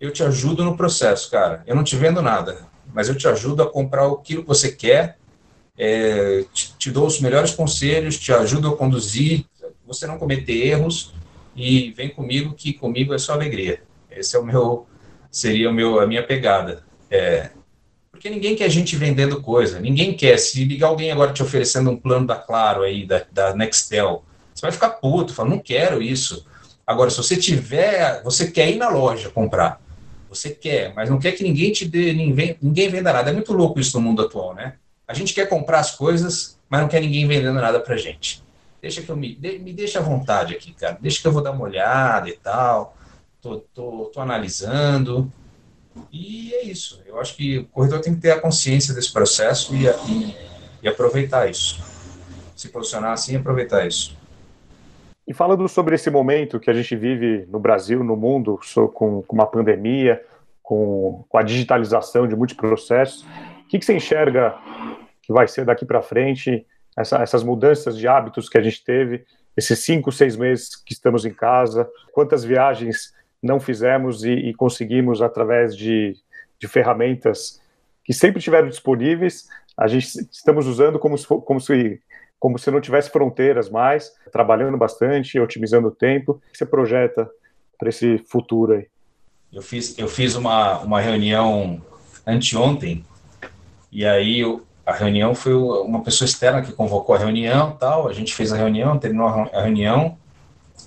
[0.00, 1.62] Eu te ajudo no processo, cara.
[1.66, 5.18] Eu não te vendo nada, mas eu te ajudo a comprar aquilo que você quer,
[5.78, 9.44] é, te, te, dou os melhores conselhos, te ajudo a conduzir,
[9.86, 11.14] você não cometer erros
[11.54, 13.82] e vem comigo que comigo é só alegria.
[14.10, 14.86] Esse é o meu
[15.30, 16.82] seria o meu a minha pegada.
[17.10, 17.50] É,
[18.10, 20.38] porque ninguém quer gente vendendo coisa, ninguém quer.
[20.38, 24.24] Se ligar alguém agora te oferecendo um plano da Claro aí, da, da Nextel,
[24.54, 26.46] você vai ficar puto, fala, não quero isso.
[26.86, 29.80] Agora, se você tiver, você quer ir na loja comprar,
[30.28, 33.30] você quer, mas não quer que ninguém te dê, ninguém, ninguém venda nada.
[33.30, 34.74] É muito louco isso no mundo atual, né?
[35.06, 38.42] A gente quer comprar as coisas, mas não quer ninguém vendendo nada pra gente.
[38.82, 40.98] Deixa que eu me, de, me deixa à vontade aqui, cara.
[41.00, 42.96] Deixa que eu vou dar uma olhada e tal.
[43.40, 45.30] Tô, tô, tô analisando.
[46.12, 47.02] E é isso.
[47.06, 50.36] Eu acho que o corredor tem que ter a consciência desse processo e, e,
[50.82, 51.82] e aproveitar isso.
[52.54, 54.16] Se posicionar assim e aproveitar isso.
[55.26, 58.60] E falando sobre esse momento que a gente vive no Brasil, no mundo,
[58.94, 60.22] com, uma pandemia,
[60.62, 63.26] com, a digitalização de muitos processos,
[63.66, 64.56] o que, que você enxerga
[65.22, 66.64] que vai ser daqui para frente,
[66.96, 71.24] essa, essas mudanças de hábitos que a gente teve, esses cinco, seis meses que estamos
[71.24, 73.12] em casa, quantas viagens
[73.42, 76.14] não fizemos e, e conseguimos através de,
[76.58, 77.60] de ferramentas
[78.04, 82.00] que sempre tiveram disponíveis, a gente estamos usando como se, como se
[82.38, 86.32] como se não tivesse fronteiras mais, trabalhando bastante, otimizando o tempo.
[86.32, 87.28] O que você projeta
[87.78, 88.86] para esse futuro aí?
[89.52, 91.80] Eu fiz, eu fiz uma, uma reunião
[92.26, 93.04] anteontem,
[93.90, 94.42] e aí
[94.84, 98.56] a reunião foi uma pessoa externa que convocou a reunião tal, a gente fez a
[98.56, 100.16] reunião, terminou a reunião,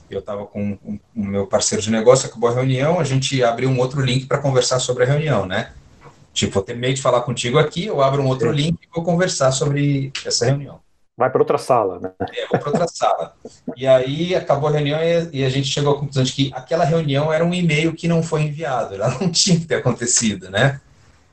[0.09, 3.79] eu estava com o meu parceiro de negócio, acabou a reunião, a gente abriu um
[3.79, 5.71] outro link para conversar sobre a reunião, né?
[6.33, 8.55] Tipo, eu terminei de falar contigo aqui, eu abro um outro Sim.
[8.55, 10.79] link e vou conversar sobre essa reunião.
[11.17, 12.11] Vai para outra sala, né?
[12.33, 13.33] É, vou para outra sala.
[13.75, 14.99] E aí acabou a reunião
[15.33, 18.23] e, a gente chegou à conclusão de que aquela reunião era um e-mail que não
[18.23, 20.79] foi enviado, ela não tinha que ter acontecido, né?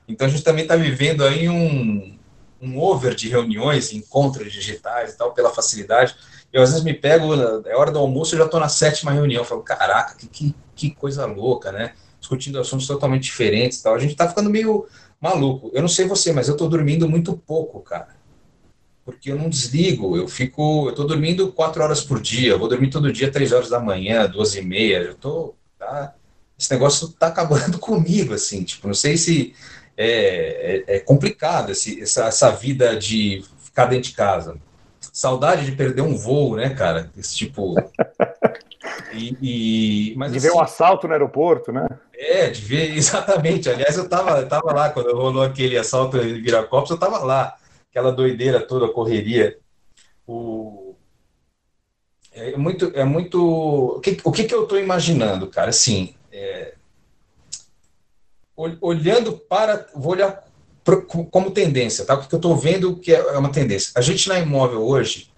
[0.08, 2.16] Então a gente também está vivendo aí um,
[2.60, 6.14] um over de reuniões, encontros digitais e tal, pela facilidade.
[6.52, 7.34] Eu às vezes me pego,
[7.66, 9.42] é hora do almoço, eu já estou na sétima reunião.
[9.42, 11.94] Eu falo, caraca, que, que, que coisa louca, né?
[12.20, 13.94] Discutindo assuntos totalmente diferentes e tal.
[13.94, 14.86] A gente está ficando meio
[15.20, 15.70] maluco.
[15.74, 18.16] Eu não sei você, mas eu estou dormindo muito pouco, cara
[19.06, 22.90] porque eu não desligo, eu fico, eu tô dormindo quatro horas por dia, vou dormir
[22.90, 26.12] todo dia três horas da manhã, duas e meia, eu tô, tá,
[26.58, 29.54] esse negócio tá acabando comigo, assim, tipo, não sei se
[29.96, 34.56] é, é, é complicado esse, essa, essa vida de ficar dentro de casa.
[35.00, 37.10] Saudade de perder um voo, né, cara?
[37.16, 37.74] Esse tipo.
[39.12, 39.36] E,
[40.12, 41.86] e, mas, de ver assim, um assalto no aeroporto, né?
[42.12, 43.68] É, de ver, exatamente.
[43.68, 47.56] Aliás, eu tava, eu tava lá quando rolou aquele assalto em Viracopos, eu tava lá
[47.90, 49.56] aquela doideira toda, correria.
[50.26, 50.94] O...
[52.32, 53.42] É muito, é muito.
[53.96, 55.70] O que, o que, que eu estou imaginando, cara?
[55.70, 56.74] Assim, é...
[58.56, 59.86] olhando para.
[59.94, 60.44] Vou olhar
[61.30, 62.14] como tendência, tá?
[62.14, 63.92] O que eu estou vendo que é uma tendência.
[63.96, 65.30] A gente na imóvel hoje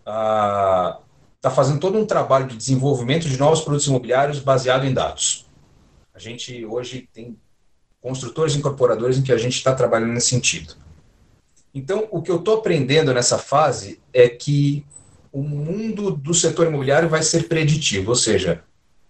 [0.00, 1.00] está
[1.44, 5.46] ah, fazendo todo um trabalho de desenvolvimento de novos produtos imobiliários baseado em dados.
[6.12, 7.38] A gente hoje tem
[8.00, 10.74] construtores e incorporadores em que a gente está trabalhando nesse sentido.
[11.72, 14.84] Então, o que eu estou aprendendo nessa fase é que
[15.32, 18.62] o mundo do setor imobiliário vai ser preditivo, ou seja,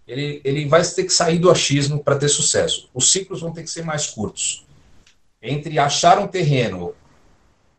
[0.07, 2.89] ele, ele vai ter que sair do achismo para ter sucesso.
[2.93, 4.65] Os ciclos vão ter que ser mais curtos.
[5.41, 6.93] Entre achar um terreno,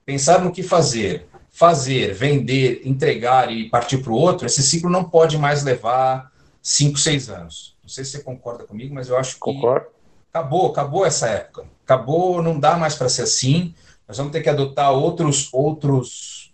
[0.05, 5.05] pensar no que fazer, fazer, vender, entregar e partir para o outro, esse ciclo não
[5.05, 7.77] pode mais levar cinco, seis anos.
[7.83, 9.87] Não sei se você concorda comigo, mas eu acho que Concordo.
[10.33, 11.65] acabou, acabou essa época.
[11.85, 13.75] Acabou, não dá mais para ser assim.
[14.09, 16.53] Nós vamos ter que adotar outros, outros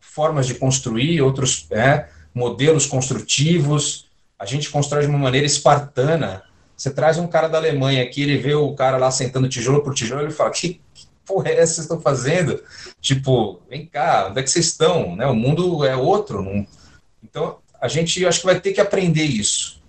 [0.00, 4.10] formas de construir, outros é, modelos construtivos.
[4.42, 6.42] A gente constrói de uma maneira espartana.
[6.76, 9.94] Você traz um cara da Alemanha aqui, ele vê o cara lá sentando tijolo por
[9.94, 12.60] tijolo, ele fala: que, que porra é essa que vocês estão fazendo?
[13.00, 15.14] Tipo, vem cá, onde é que vocês estão?
[15.14, 15.24] Né?
[15.28, 16.42] O mundo é outro.
[16.42, 16.66] Não...
[17.22, 19.80] Então, a gente acho que vai ter que aprender isso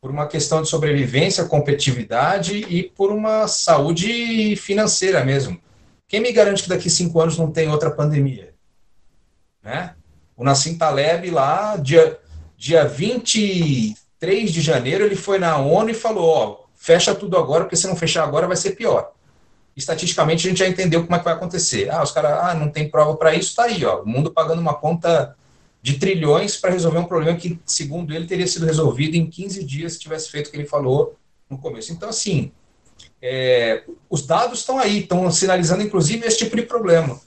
[0.00, 5.60] por uma questão de sobrevivência, competitividade e por uma saúde financeira mesmo.
[6.08, 8.54] Quem me garante que daqui cinco anos não tem outra pandemia?
[9.62, 9.94] Né?
[10.34, 12.18] O Nassim Taleb lá, dia,
[12.62, 17.74] dia 23 de janeiro, ele foi na ONU e falou, ó, fecha tudo agora, porque
[17.74, 19.10] se não fechar agora vai ser pior.
[19.76, 21.90] Estatisticamente a gente já entendeu como é que vai acontecer.
[21.90, 24.60] Ah, os caras, ah, não tem prova para isso, tá aí, ó, o mundo pagando
[24.60, 25.34] uma conta
[25.82, 29.94] de trilhões para resolver um problema que, segundo ele, teria sido resolvido em 15 dias
[29.94, 31.16] se tivesse feito o que ele falou
[31.50, 31.92] no começo.
[31.92, 32.52] Então, assim,
[33.20, 37.20] é, os dados estão aí, estão sinalizando inclusive esse tipo de problema.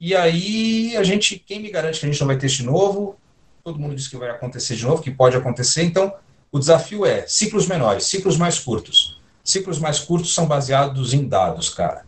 [0.00, 3.16] E aí a gente, quem me garante que a gente não vai ter este novo?
[3.62, 6.14] Todo mundo diz que vai acontecer de novo, que pode acontecer, então
[6.50, 9.20] o desafio é ciclos menores, ciclos mais curtos.
[9.44, 12.04] Ciclos mais curtos são baseados em dados, cara.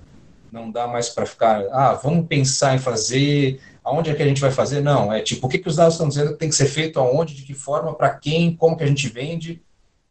[0.52, 4.40] Não dá mais para ficar, ah, vamos pensar em fazer, aonde é que a gente
[4.40, 4.80] vai fazer?
[4.80, 7.00] Não, é tipo, o que, que os dados estão dizendo que tem que ser feito,
[7.00, 9.62] aonde, de que forma, para quem, como que a gente vende.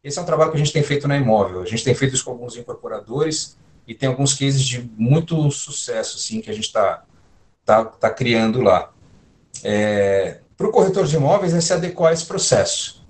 [0.04, 1.62] Esse é um trabalho que a gente tem feito na Imóvel.
[1.62, 6.18] A gente tem feito isso com alguns incorporadores e tem alguns cases de muito sucesso,
[6.18, 7.04] assim, que a gente está
[7.64, 8.92] tá, tá criando lá.
[9.64, 13.06] É, para o corretor de imóveis é se adequar a esse processo.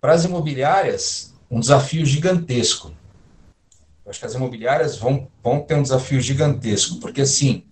[0.00, 2.92] Para as imobiliárias, um desafio gigantesco.
[4.04, 7.64] Eu acho que as imobiliárias vão, vão ter um desafio gigantesco, porque assim,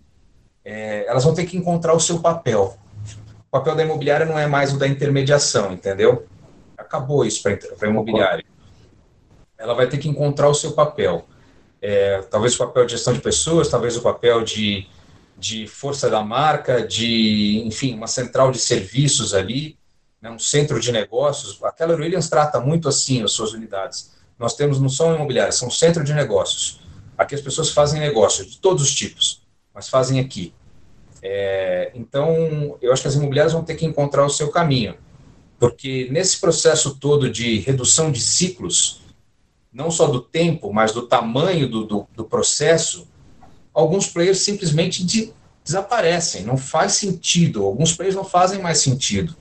[0.64, 2.76] é, elas vão ter que encontrar o seu papel.
[3.46, 6.26] O papel da imobiliária não é mais o da intermediação, entendeu?
[6.76, 8.44] Acabou isso para a imobiliária.
[9.56, 11.24] Ela vai ter que encontrar o seu papel.
[11.80, 14.88] É, talvez o papel de gestão de pessoas, talvez o papel de,
[15.44, 19.76] de força da marca, de, enfim, uma central de serviços ali,
[20.22, 21.62] né, um centro de negócios.
[21.62, 25.70] A Keller Williams trata muito assim as suas unidades nós temos não são imobiliárias, são
[25.70, 26.80] centro de negócios.
[27.16, 29.42] Aqui as pessoas fazem negócio de todos os tipos,
[29.72, 30.52] mas fazem aqui.
[31.22, 34.96] É, então, eu acho que as imobiliárias vão ter que encontrar o seu caminho,
[35.58, 39.00] porque nesse processo todo de redução de ciclos,
[39.72, 43.08] não só do tempo, mas do tamanho do, do, do processo,
[43.74, 45.32] alguns players simplesmente de,
[45.64, 49.34] desaparecem, não faz sentido, alguns players não fazem mais sentido,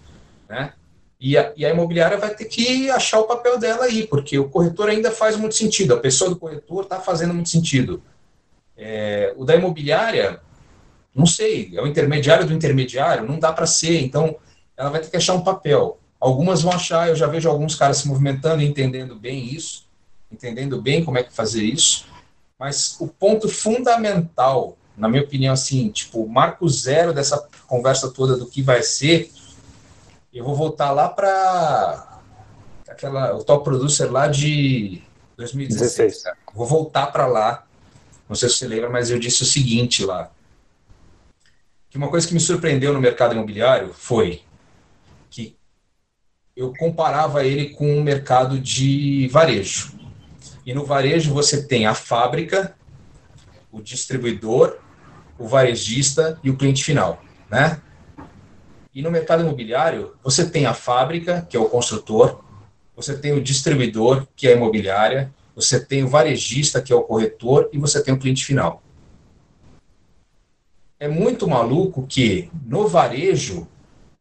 [0.50, 0.74] né?
[1.20, 4.50] E a, e a, imobiliária vai ter que achar o papel dela aí, porque o
[4.50, 8.04] corretor ainda faz muito sentido, a pessoa do corretor está fazendo muito sentido.
[8.76, 10.42] É, o da imobiliária,
[11.16, 14.36] não sei, é o intermediário do intermediário, não dá para ser, então
[14.76, 15.98] ela vai ter que achar um papel.
[16.20, 19.88] Algumas vão achar, eu já vejo alguns caras se movimentando e entendendo bem isso,
[20.30, 22.06] entendendo bem como é que fazer isso,
[22.64, 28.46] mas o ponto fundamental, na minha opinião, assim, tipo, marco zero dessa conversa toda do
[28.46, 29.30] que vai ser,
[30.34, 32.22] eu vou voltar lá para
[32.88, 35.04] aquela o top producer lá de
[35.36, 36.24] 2016.
[36.56, 37.68] Vou voltar para lá.
[38.30, 40.32] Não sei se você lembra, mas eu disse o seguinte lá.
[41.90, 44.42] Que uma coisa que me surpreendeu no mercado imobiliário foi
[45.30, 45.58] que
[46.56, 50.03] eu comparava ele com o mercado de varejo.
[50.66, 52.76] E no varejo você tem a fábrica,
[53.72, 54.78] o distribuidor,
[55.38, 57.82] o varejista e o cliente final, né?
[58.94, 62.44] E no mercado imobiliário, você tem a fábrica, que é o construtor,
[62.96, 67.04] você tem o distribuidor, que é a imobiliária, você tem o varejista, que é o
[67.04, 68.84] corretor, e você tem o cliente final.
[71.00, 73.68] É muito maluco que no varejo,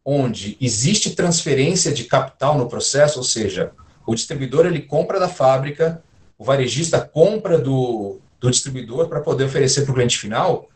[0.04, 3.72] onde existe transferência de capital no processo, ou seja,
[4.06, 6.02] o distribuidor ele compra da fábrica,
[6.42, 10.68] o varejista compra do, do distribuidor para poder oferecer para o cliente final,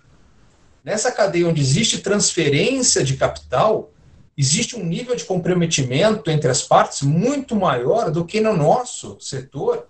[0.86, 3.90] Nessa cadeia onde existe transferência de capital,
[4.38, 9.88] existe um nível de comprometimento entre as partes muito maior do que no nosso setor,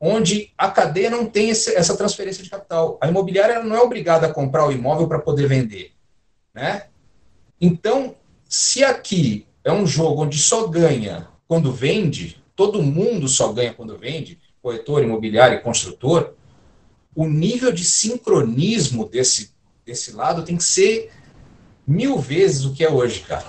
[0.00, 2.98] onde a cadeia não tem esse, essa transferência de capital.
[3.00, 5.92] A imobiliária não é obrigada a comprar o imóvel para poder vender.
[6.52, 6.86] Né?
[7.60, 8.16] Então,
[8.48, 13.96] se aqui é um jogo onde só ganha quando vende, todo mundo só ganha quando
[13.96, 16.34] vende, corretor, imobiliário e construtor,
[17.14, 19.52] o nível de sincronismo desse
[19.84, 21.10] desse lado tem que ser
[21.86, 23.46] mil vezes o que é hoje, cara.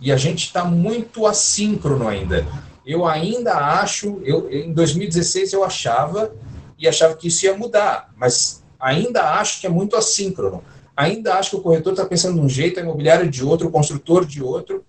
[0.00, 2.46] E a gente está muito assíncrono ainda.
[2.84, 6.34] Eu ainda acho, eu, em 2016 eu achava
[6.78, 10.62] e achava que isso ia mudar, mas ainda acho que é muito assíncrono.
[10.96, 13.70] Ainda acho que o corretor está pensando de um jeito, a imobiliária de outro, o
[13.70, 14.84] construtor de outro,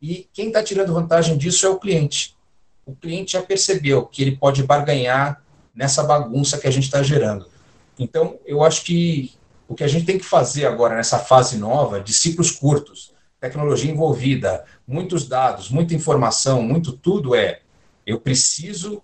[0.00, 2.36] e quem está tirando vantagem disso é o cliente.
[2.88, 5.42] O cliente já percebeu que ele pode barganhar
[5.74, 7.46] nessa bagunça que a gente está gerando.
[7.98, 9.34] Então, eu acho que
[9.68, 13.92] o que a gente tem que fazer agora nessa fase nova de ciclos curtos, tecnologia
[13.92, 17.60] envolvida, muitos dados, muita informação, muito tudo é
[18.06, 19.02] eu preciso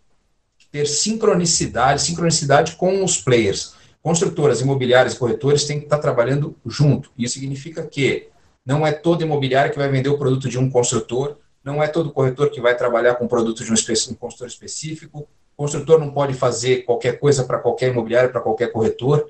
[0.72, 3.74] ter sincronicidade, sincronicidade com os players.
[4.02, 7.10] Construtoras, imobiliárias, corretores têm que estar trabalhando junto.
[7.18, 8.28] Isso significa que
[8.64, 12.12] não é todo imobiliário que vai vender o produto de um construtor, não é todo
[12.12, 16.34] corretor que vai trabalhar com produto de um, um construtor específico, o construtor não pode
[16.34, 19.26] fazer qualquer coisa para qualquer imobiliário, para qualquer corretor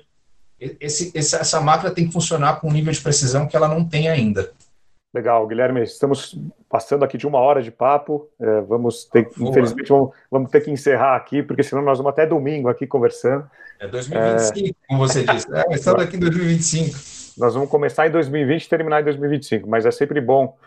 [0.59, 4.07] esse, essa máquina tem que funcionar com um nível de precisão que ela não tem
[4.07, 4.51] ainda.
[5.13, 6.37] Legal, Guilherme, estamos
[6.69, 8.29] passando aqui de uma hora de papo.
[8.39, 12.25] É, vamos ter, infelizmente, vamos, vamos, ter que encerrar aqui, porque senão nós vamos até
[12.25, 13.49] domingo aqui conversando.
[13.79, 14.87] É 2025, é...
[14.87, 15.47] como você disse.
[15.53, 16.97] É, estamos aqui em 2025.
[17.37, 20.57] Nós vamos começar em 2020 e terminar em 2025, mas é sempre bom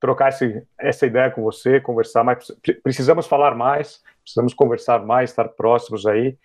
[0.00, 2.50] trocar esse, essa ideia com você, conversar mais.
[2.82, 6.36] Precisamos falar mais, precisamos conversar mais, estar próximos aí.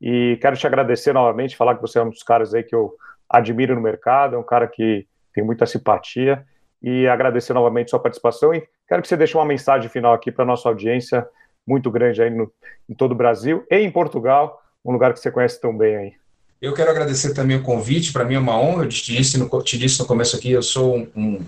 [0.00, 2.94] E quero te agradecer novamente, falar que você é um dos caras aí que eu
[3.28, 6.44] admiro no mercado, é um cara que tem muita simpatia.
[6.82, 10.44] E agradecer novamente sua participação e Quero que você deixe uma mensagem final aqui para
[10.44, 11.26] nossa audiência,
[11.66, 12.52] muito grande aí no,
[12.86, 16.12] em todo o Brasil e em Portugal, um lugar que você conhece tão bem aí.
[16.60, 19.62] Eu quero agradecer também o convite, para mim é uma honra, eu te disse no,
[19.62, 21.42] te disse no começo aqui, eu sou um,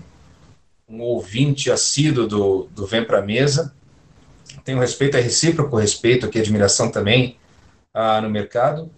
[0.87, 3.73] um ouvinte assíduo do, do Vem Pra Mesa,
[4.63, 7.37] tenho respeito, é recíproco respeito aqui, admiração também
[7.93, 8.89] ah, no mercado,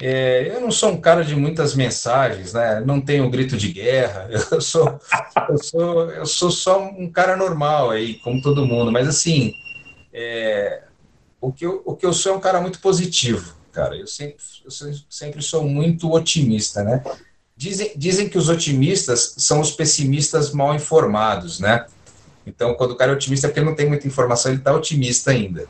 [0.00, 2.80] é, eu não sou um cara de muitas mensagens, né?
[2.80, 4.28] Não tenho grito de guerra.
[4.50, 5.00] Eu sou,
[5.48, 8.90] eu sou, eu sou só um cara normal aí, como todo mundo.
[8.90, 9.52] Mas assim,
[10.12, 10.82] é,
[11.40, 13.96] o que eu, o que eu sou é um cara muito positivo, cara.
[13.96, 14.70] Eu sempre, eu
[15.08, 17.02] sempre sou muito otimista, né?
[17.56, 21.86] Dizem, dizem que os otimistas são os pessimistas mal informados, né?
[22.46, 25.30] Então, quando o cara é otimista é porque não tem muita informação, ele está otimista
[25.30, 25.66] ainda.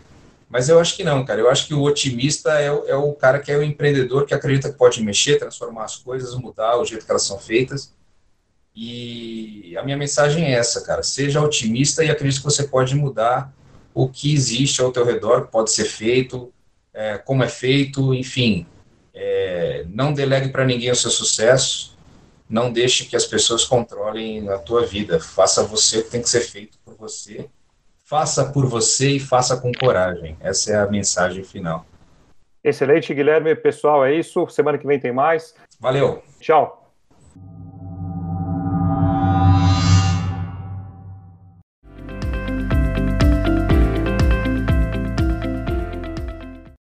[0.49, 1.41] Mas eu acho que não, cara.
[1.41, 4.71] Eu acho que o otimista é, é o cara que é o empreendedor que acredita
[4.71, 7.93] que pode mexer, transformar as coisas, mudar o jeito que elas são feitas.
[8.75, 11.03] E a minha mensagem é essa, cara.
[11.03, 13.53] Seja otimista e acredite que você pode mudar
[13.93, 16.53] o que existe ao teu redor, que pode ser feito,
[16.93, 18.67] é, como é feito, enfim.
[19.15, 21.97] É, não delegue para ninguém o seu sucesso.
[22.49, 25.19] Não deixe que as pessoas controlem a tua vida.
[25.21, 27.49] Faça você o que tem que ser feito por você
[28.05, 30.37] Faça por você e faça com coragem.
[30.39, 31.87] Essa é a mensagem final.
[32.63, 33.57] Excelente, Guilherme.
[33.57, 34.47] Pessoal, é isso.
[34.49, 35.55] Semana que vem tem mais.
[35.81, 36.23] Valeu.
[36.39, 36.84] Tchau.